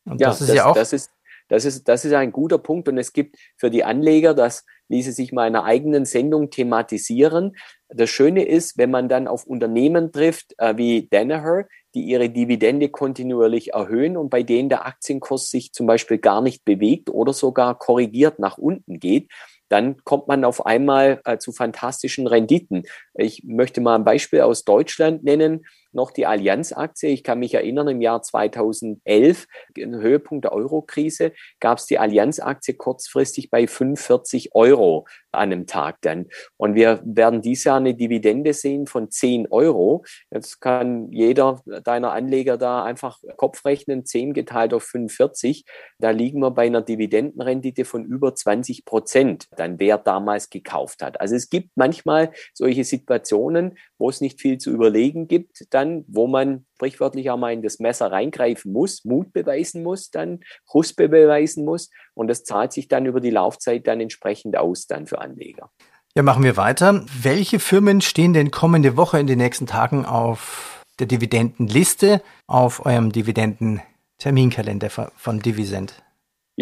Und 0.06 0.20
ja, 0.20 0.30
das 0.30 0.42
ist 0.42 0.48
das, 0.48 0.56
ja 0.56 0.66
auch. 0.66 0.74
Das 0.74 0.94
ist, 0.94 1.12
das, 1.50 1.66
ist, 1.66 1.88
das 1.90 2.06
ist 2.06 2.14
ein 2.14 2.32
guter 2.32 2.58
Punkt. 2.58 2.88
Und 2.88 2.98
es 2.98 3.12
gibt 3.12 3.38
für 3.58 3.70
die 3.70 3.84
Anleger, 3.84 4.34
das 4.34 4.66
ließe 4.88 5.12
sich 5.12 5.32
mal 5.32 5.48
in 5.48 5.56
einer 5.56 5.66
eigenen 5.66 6.06
Sendung 6.06 6.50
thematisieren. 6.50 7.56
Das 7.90 8.10
Schöne 8.10 8.46
ist, 8.46 8.78
wenn 8.78 8.92
man 8.92 9.10
dann 9.10 9.28
auf 9.28 9.46
Unternehmen 9.46 10.12
trifft, 10.12 10.54
äh, 10.58 10.78
wie 10.78 11.08
Danaher, 11.10 11.68
die 11.96 12.04
ihre 12.04 12.30
Dividende 12.30 12.90
kontinuierlich 12.90 13.74
erhöhen 13.74 14.16
und 14.16 14.30
bei 14.30 14.44
denen 14.44 14.70
der 14.70 14.86
Aktienkurs 14.86 15.50
sich 15.50 15.74
zum 15.74 15.88
Beispiel 15.88 16.20
gar 16.20 16.42
nicht 16.42 16.64
bewegt 16.66 17.10
oder 17.10 17.34
sogar 17.34 17.78
korrigiert 17.78 18.40
nach 18.40 18.58
unten 18.58 19.00
geht, 19.00 19.30
dann 19.70 20.04
kommt 20.04 20.28
man 20.28 20.44
auf 20.44 20.66
einmal 20.66 21.22
äh, 21.26 21.38
zu 21.38 21.52
fantastischen 21.52 22.28
Renditen. 22.28 22.84
Ich 23.14 23.44
möchte 23.44 23.82
mal 23.82 23.96
ein 23.96 24.04
Beispiel 24.04 24.42
aus 24.42 24.66
Deutschland 24.66 25.24
nennen 25.24 25.66
noch 25.92 26.12
die 26.12 26.26
Allianz-Aktie. 26.26 27.10
Ich 27.10 27.24
kann 27.24 27.40
mich 27.40 27.54
erinnern, 27.54 27.88
im 27.88 28.02
Jahr 28.02 28.22
2011, 28.22 29.48
im 29.76 29.96
Höhepunkt 29.96 30.46
der 30.46 30.54
Euro-Krise, 30.54 31.34
gab 31.60 31.78
es 31.78 31.86
die 31.86 32.00
Allianz-Aktie 32.00 32.76
kurzfristig 32.76 33.50
bei 33.50 33.68
45 33.68 34.56
Euro 34.56 35.06
an 35.32 35.52
einem 35.52 35.68
Tag 35.68 35.98
dann. 36.02 36.28
Und 36.58 36.76
wir 36.76 37.02
werden 37.04 37.42
dieses 37.42 37.66
Jahr 37.66 37.78
eine 37.78 37.94
Dividende 37.94 38.54
sehen 38.54 38.88
von 38.88 39.12
10 39.12 39.48
Euro. 39.52 40.04
Jetzt 40.32 40.60
kann 40.60 41.12
jeder 41.12 41.62
deiner 41.84 42.12
Anleger 42.12 42.58
da 42.58 42.84
einfach 42.84 43.20
Kopf 43.38 43.66
rechnen, 43.66 44.06
10 44.06 44.34
geteilt 44.34 44.74
auf 44.74 44.84
45. 44.84 45.66
Da 46.00 46.12
liegen 46.12 46.40
wir 46.40 46.52
bei 46.52 46.66
einer 46.66 46.82
Dividendenrendite 46.82 47.86
von 47.86 48.06
über 48.06 48.34
20 48.34 48.86
Prozent, 48.86 49.48
dann 49.56 49.80
wer 49.80 49.98
damals 49.98 50.50
gekauft 50.50 51.04
hat. 51.04 51.22
Also 51.22 51.36
es 51.36 51.50
gibt 51.50 51.72
manchmal 51.76 52.32
solche 52.54 52.84
Situationen, 52.84 53.78
wo 54.00 54.10
es 54.10 54.22
nicht 54.22 54.42
viel 54.42 54.58
zu 54.58 54.72
überlegen 54.72 55.28
gibt, 55.28 55.66
dann, 55.70 56.06
wo 56.08 56.26
man 56.26 56.66
sprichwörtlich 56.76 57.30
auch 57.30 57.38
mal 57.38 57.54
in 57.54 57.62
das 57.62 57.80
Messer 57.80 58.12
reingreifen 58.12 58.72
muss, 58.72 59.06
Mut 59.06 59.34
beweisen 59.34 59.84
muss, 59.84 60.10
dann 60.10 60.40
Huspe 60.74 61.10
beweisen 61.10 61.66
muss 61.66 61.92
und 62.16 62.28
das 62.28 62.44
zahlt 62.44 62.74
sich 62.74 62.88
dann 62.88 63.06
über 63.06 63.20
die 63.20 63.30
Laufzeit 63.30 63.86
dann 63.86 64.00
entsprechend 64.00 64.58
aus 64.58 64.88
dann 64.88 65.06
für 65.06 65.20
Anleger. 65.20 65.70
Ja, 66.16 66.24
machen 66.24 66.44
wir 66.44 66.58
weiter. 66.58 67.06
Welche 67.22 67.60
Firmen 67.60 68.02
stehen 68.02 68.34
denn 68.34 68.50
kommende 68.50 68.98
Woche 68.98 69.20
in 69.20 69.28
den 69.28 69.38
nächsten 69.38 69.68
Tagen 69.68 70.06
auf 70.06 70.84
der 70.98 71.06
Dividendenliste, 71.08 72.22
auf 72.48 72.86
eurem 72.86 73.12
Dividendenterminkalender 73.12 74.90
von 74.90 75.40
Divisent? 75.40 76.02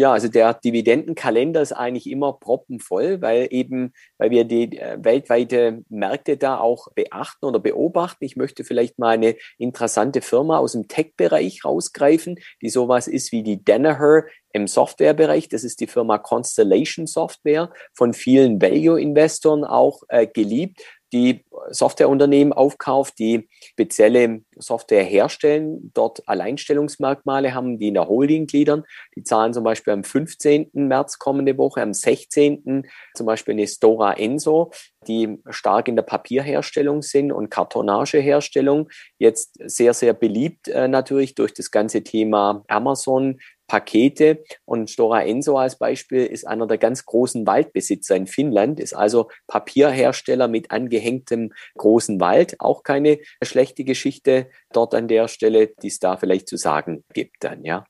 Ja, 0.00 0.12
also 0.12 0.28
der 0.28 0.54
Dividendenkalender 0.54 1.60
ist 1.60 1.72
eigentlich 1.72 2.08
immer 2.08 2.32
proppenvoll, 2.32 3.20
weil 3.20 3.48
eben, 3.50 3.92
weil 4.16 4.30
wir 4.30 4.44
die 4.44 4.78
äh, 4.78 4.96
weltweite 5.00 5.82
Märkte 5.88 6.36
da 6.36 6.56
auch 6.60 6.86
beachten 6.94 7.44
oder 7.44 7.58
beobachten. 7.58 8.24
Ich 8.24 8.36
möchte 8.36 8.62
vielleicht 8.62 9.00
mal 9.00 9.14
eine 9.14 9.34
interessante 9.58 10.20
Firma 10.20 10.58
aus 10.58 10.70
dem 10.70 10.86
Tech-Bereich 10.86 11.64
rausgreifen, 11.64 12.38
die 12.62 12.68
sowas 12.68 13.08
ist 13.08 13.32
wie 13.32 13.42
die 13.42 13.64
Danaher 13.64 14.26
im 14.52 14.68
Softwarebereich. 14.68 15.48
Das 15.48 15.64
ist 15.64 15.80
die 15.80 15.88
Firma 15.88 16.18
Constellation 16.18 17.08
Software, 17.08 17.72
von 17.92 18.14
vielen 18.14 18.62
Value-Investoren 18.62 19.64
auch 19.64 20.04
äh, 20.10 20.28
geliebt 20.28 20.80
die 21.12 21.44
Softwareunternehmen 21.70 22.52
aufkauft, 22.52 23.18
die 23.18 23.48
spezielle 23.60 24.42
Software 24.56 25.04
herstellen, 25.04 25.90
dort 25.94 26.28
Alleinstellungsmerkmale 26.28 27.54
haben, 27.54 27.78
die 27.78 27.88
in 27.88 27.94
der 27.94 28.08
Holding 28.08 28.46
gliedern. 28.46 28.84
Die 29.16 29.22
zahlen 29.22 29.52
zum 29.52 29.64
Beispiel 29.64 29.92
am 29.92 30.04
15. 30.04 30.70
März 30.72 31.18
kommende 31.18 31.56
Woche, 31.56 31.82
am 31.82 31.94
16. 31.94 32.86
zum 33.14 33.26
Beispiel 33.26 33.52
eine 33.52 33.66
Stora 33.66 34.12
Enso, 34.14 34.70
die 35.06 35.38
stark 35.50 35.88
in 35.88 35.96
der 35.96 36.02
Papierherstellung 36.02 37.02
sind 37.02 37.32
und 37.32 37.50
Kartonageherstellung. 37.50 38.88
Jetzt 39.18 39.58
sehr, 39.64 39.94
sehr 39.94 40.12
beliebt 40.12 40.68
äh, 40.68 40.88
natürlich 40.88 41.34
durch 41.34 41.54
das 41.54 41.70
ganze 41.70 42.02
Thema 42.02 42.64
Amazon, 42.68 43.38
Pakete. 43.68 44.42
Und 44.64 44.90
Stora 44.90 45.22
Enso 45.22 45.56
als 45.56 45.78
Beispiel 45.78 46.26
ist 46.26 46.46
einer 46.46 46.66
der 46.66 46.78
ganz 46.78 47.04
großen 47.04 47.46
Waldbesitzer 47.46 48.16
in 48.16 48.26
Finnland, 48.26 48.80
ist 48.80 48.94
also 48.94 49.30
Papierhersteller 49.46 50.48
mit 50.48 50.72
angehängtem 50.72 51.52
großen 51.76 52.20
Wald. 52.20 52.56
Auch 52.58 52.82
keine 52.82 53.18
schlechte 53.42 53.84
Geschichte 53.84 54.50
dort 54.72 54.94
an 54.94 55.06
der 55.06 55.28
Stelle, 55.28 55.68
die 55.82 55.88
es 55.88 56.00
da 56.00 56.16
vielleicht 56.16 56.48
zu 56.48 56.56
sagen 56.56 57.04
gibt 57.12 57.44
dann, 57.44 57.64
ja. 57.64 57.84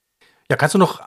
Ja, 0.51 0.57
kannst 0.57 0.75
du 0.75 0.79
noch 0.79 1.01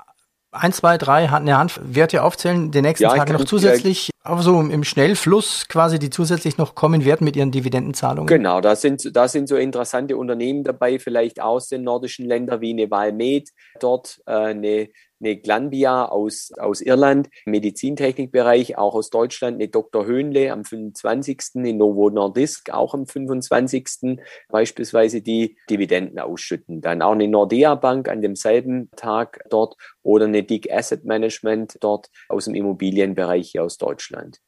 ein, 0.51 0.73
zwei, 0.73 0.97
drei 0.97 1.27
der 1.27 1.57
Hand 1.57 1.79
Werte 1.81 2.23
aufzählen, 2.23 2.71
den 2.71 2.83
nächsten 2.83 3.03
ja, 3.03 3.15
Tagen 3.15 3.33
noch 3.33 3.45
zusätzlich, 3.45 4.09
auch 4.23 4.41
so 4.41 4.59
im 4.59 4.83
Schnellfluss 4.83 5.67
quasi, 5.67 5.97
die 5.97 6.09
zusätzlich 6.09 6.57
noch 6.57 6.75
kommen 6.75 7.05
werden 7.05 7.23
mit 7.23 7.35
ihren 7.35 7.51
Dividendenzahlungen? 7.51 8.27
Genau, 8.27 8.59
da 8.59 8.75
sind, 8.75 9.15
da 9.15 9.27
sind 9.27 9.47
so 9.47 9.55
interessante 9.55 10.17
Unternehmen 10.17 10.63
dabei, 10.63 10.99
vielleicht 10.99 11.41
aus 11.41 11.69
den 11.69 11.83
nordischen 11.83 12.25
Ländern 12.25 12.61
wie 12.61 12.71
eine 12.71 12.91
Valmed, 12.91 13.49
dort 13.79 14.21
äh, 14.25 14.31
eine 14.31 14.89
eine 15.21 15.37
Glanbia 15.37 16.05
aus, 16.05 16.51
aus 16.57 16.81
Irland, 16.81 17.29
Medizintechnikbereich, 17.45 18.77
auch 18.77 18.95
aus 18.95 19.09
Deutschland, 19.09 19.55
eine 19.55 19.69
Dr. 19.69 20.05
Höhnle 20.05 20.51
am 20.51 20.65
25. 20.65 21.55
in 21.55 21.77
Novo 21.77 22.09
Nordisk 22.09 22.71
auch 22.71 22.93
am 22.93 23.05
25. 23.05 24.19
beispielsweise 24.49 25.21
die 25.21 25.57
Dividenden 25.69 26.19
ausschütten. 26.19 26.81
Dann 26.81 27.01
auch 27.01 27.13
eine 27.13 27.27
Nordea 27.27 27.75
Bank 27.75 28.09
an 28.09 28.21
demselben 28.21 28.89
Tag 28.95 29.43
dort 29.49 29.75
oder 30.03 30.25
eine 30.25 30.43
Dick 30.43 30.71
Asset 30.71 31.05
Management 31.05 31.77
dort 31.81 32.09
aus 32.29 32.45
dem 32.45 32.55
Immobilienbereich 32.55 33.51
hier 33.51 33.63
aus 33.63 33.77
Deutschland. 33.77 34.39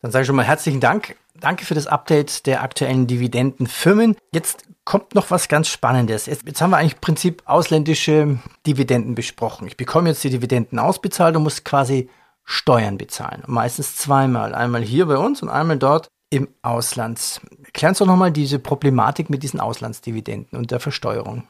Dann 0.00 0.10
sage 0.12 0.22
ich 0.22 0.26
schon 0.26 0.36
mal 0.36 0.44
herzlichen 0.44 0.80
Dank. 0.80 1.16
Danke 1.40 1.64
für 1.64 1.74
das 1.74 1.86
Update 1.86 2.46
der 2.46 2.62
aktuellen 2.62 3.06
Dividendenfirmen. 3.06 4.16
Jetzt 4.32 4.64
kommt 4.84 5.14
noch 5.14 5.30
was 5.30 5.48
ganz 5.48 5.68
Spannendes. 5.68 6.26
Jetzt, 6.26 6.46
jetzt, 6.46 6.60
haben 6.60 6.70
wir 6.70 6.78
eigentlich 6.78 6.94
im 6.94 7.00
Prinzip 7.00 7.42
ausländische 7.46 8.38
Dividenden 8.66 9.14
besprochen. 9.14 9.66
Ich 9.66 9.76
bekomme 9.76 10.08
jetzt 10.08 10.24
die 10.24 10.30
Dividenden 10.30 10.78
ausbezahlt 10.78 11.36
und 11.36 11.42
muss 11.42 11.64
quasi 11.64 12.08
Steuern 12.44 12.96
bezahlen. 12.96 13.42
Und 13.46 13.54
meistens 13.54 13.96
zweimal. 13.96 14.54
Einmal 14.54 14.82
hier 14.82 15.06
bei 15.06 15.16
uns 15.16 15.42
und 15.42 15.48
einmal 15.48 15.78
dort 15.78 16.08
im 16.30 16.48
Ausland. 16.62 17.40
Erklären 17.64 17.94
Sie 17.94 18.00
doch 18.00 18.06
nochmal 18.06 18.32
diese 18.32 18.58
Problematik 18.58 19.30
mit 19.30 19.42
diesen 19.42 19.60
Auslandsdividenden 19.60 20.58
und 20.58 20.70
der 20.70 20.80
Versteuerung. 20.80 21.46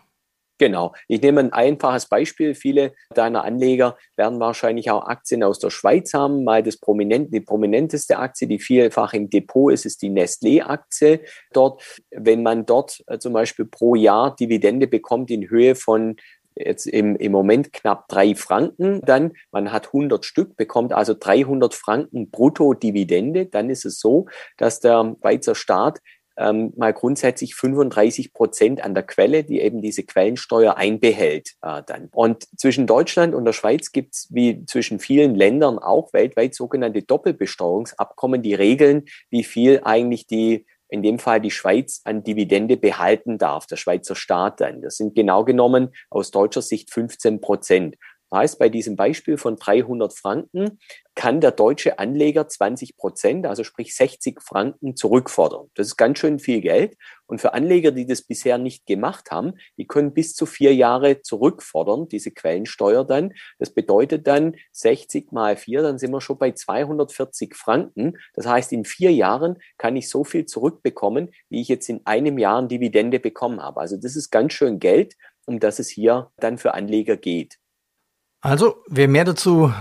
Genau. 0.58 0.92
Ich 1.06 1.22
nehme 1.22 1.40
ein 1.40 1.52
einfaches 1.52 2.06
Beispiel. 2.06 2.54
Viele 2.54 2.92
deiner 3.14 3.44
Anleger 3.44 3.96
werden 4.16 4.40
wahrscheinlich 4.40 4.90
auch 4.90 5.06
Aktien 5.06 5.44
aus 5.44 5.60
der 5.60 5.70
Schweiz 5.70 6.12
haben. 6.14 6.42
Mal 6.42 6.62
das 6.64 6.78
prominent, 6.78 7.32
die 7.32 7.40
prominenteste 7.40 8.18
Aktie, 8.18 8.48
die 8.48 8.58
vielfach 8.58 9.12
im 9.12 9.30
Depot 9.30 9.72
ist, 9.72 9.86
ist 9.86 10.02
die 10.02 10.10
Nestlé-Aktie. 10.10 11.20
Dort, 11.52 11.82
wenn 12.10 12.42
man 12.42 12.66
dort 12.66 13.02
äh, 13.06 13.18
zum 13.18 13.32
Beispiel 13.32 13.66
pro 13.66 13.94
Jahr 13.94 14.34
Dividende 14.34 14.88
bekommt 14.88 15.30
in 15.30 15.48
Höhe 15.48 15.76
von 15.76 16.16
jetzt 16.56 16.86
im, 16.86 17.16
im 17.16 17.32
Moment 17.32 17.72
knapp 17.72 18.08
drei 18.08 18.34
Franken, 18.34 19.00
dann 19.02 19.32
man 19.52 19.72
hat 19.72 19.88
100 19.88 20.24
Stück, 20.24 20.56
bekommt 20.56 20.92
also 20.92 21.14
300 21.14 21.74
Franken 21.74 22.30
brutto 22.30 22.74
Dividende, 22.74 23.46
dann 23.46 23.70
ist 23.70 23.84
es 23.84 24.00
so, 24.00 24.26
dass 24.56 24.80
der 24.80 25.16
Schweizer 25.20 25.54
Staat 25.54 26.00
ähm, 26.38 26.72
mal 26.76 26.92
grundsätzlich 26.92 27.54
35 27.54 28.32
Prozent 28.32 28.82
an 28.82 28.94
der 28.94 29.02
Quelle, 29.02 29.44
die 29.44 29.60
eben 29.60 29.82
diese 29.82 30.04
Quellensteuer 30.04 30.76
einbehält 30.76 31.54
äh, 31.62 31.82
dann. 31.84 32.08
Und 32.12 32.46
zwischen 32.56 32.86
Deutschland 32.86 33.34
und 33.34 33.44
der 33.44 33.52
Schweiz 33.52 33.92
gibt 33.92 34.14
es 34.14 34.28
wie 34.30 34.64
zwischen 34.66 35.00
vielen 35.00 35.34
Ländern 35.34 35.78
auch 35.78 36.12
weltweit 36.12 36.54
sogenannte 36.54 37.02
Doppelbesteuerungsabkommen, 37.02 38.42
die 38.42 38.54
regeln, 38.54 39.04
wie 39.30 39.44
viel 39.44 39.80
eigentlich 39.84 40.26
die 40.26 40.64
in 40.88 41.02
dem 41.02 41.18
Fall 41.18 41.40
die 41.40 41.50
Schweiz 41.50 42.00
an 42.04 42.22
Dividende 42.22 42.76
behalten 42.76 43.36
darf, 43.36 43.66
der 43.66 43.76
Schweizer 43.76 44.14
Staat 44.14 44.60
dann. 44.60 44.80
Das 44.80 44.96
sind 44.96 45.14
genau 45.14 45.44
genommen 45.44 45.90
aus 46.08 46.30
deutscher 46.30 46.62
Sicht 46.62 46.90
15 46.90 47.40
Prozent. 47.40 47.96
Heißt, 48.32 48.58
bei 48.58 48.68
diesem 48.68 48.96
Beispiel 48.96 49.38
von 49.38 49.56
300 49.56 50.12
Franken 50.12 50.78
kann 51.14 51.40
der 51.40 51.50
deutsche 51.50 51.98
Anleger 51.98 52.46
20 52.46 52.96
Prozent, 52.96 53.46
also 53.46 53.64
sprich 53.64 53.96
60 53.96 54.40
Franken 54.40 54.94
zurückfordern. 54.96 55.68
Das 55.74 55.88
ist 55.88 55.96
ganz 55.96 56.18
schön 56.18 56.38
viel 56.38 56.60
Geld. 56.60 56.96
Und 57.26 57.40
für 57.40 57.54
Anleger, 57.54 57.90
die 57.90 58.06
das 58.06 58.22
bisher 58.22 58.56
nicht 58.56 58.86
gemacht 58.86 59.30
haben, 59.30 59.54
die 59.78 59.86
können 59.86 60.14
bis 60.14 60.34
zu 60.34 60.46
vier 60.46 60.74
Jahre 60.74 61.22
zurückfordern, 61.22 62.08
diese 62.08 62.30
Quellensteuer 62.30 63.04
dann. 63.04 63.32
Das 63.58 63.70
bedeutet 63.70 64.26
dann 64.26 64.54
60 64.72 65.32
mal 65.32 65.56
vier, 65.56 65.82
dann 65.82 65.98
sind 65.98 66.12
wir 66.12 66.20
schon 66.20 66.38
bei 66.38 66.52
240 66.52 67.56
Franken. 67.56 68.16
Das 68.34 68.46
heißt, 68.46 68.72
in 68.72 68.84
vier 68.84 69.12
Jahren 69.12 69.56
kann 69.76 69.96
ich 69.96 70.08
so 70.08 70.22
viel 70.22 70.46
zurückbekommen, 70.46 71.30
wie 71.48 71.62
ich 71.62 71.68
jetzt 71.68 71.88
in 71.88 72.02
einem 72.04 72.38
Jahr 72.38 72.58
an 72.58 72.68
Dividende 72.68 73.18
bekommen 73.18 73.60
habe. 73.60 73.80
Also 73.80 73.96
das 73.96 74.14
ist 74.14 74.30
ganz 74.30 74.52
schön 74.52 74.78
Geld, 74.78 75.16
um 75.46 75.58
das 75.58 75.78
es 75.78 75.88
hier 75.88 76.30
dann 76.36 76.58
für 76.58 76.74
Anleger 76.74 77.16
geht. 77.16 77.58
Also, 78.40 78.84
wer 78.86 79.08
mehr 79.08 79.24
dazu 79.24 79.72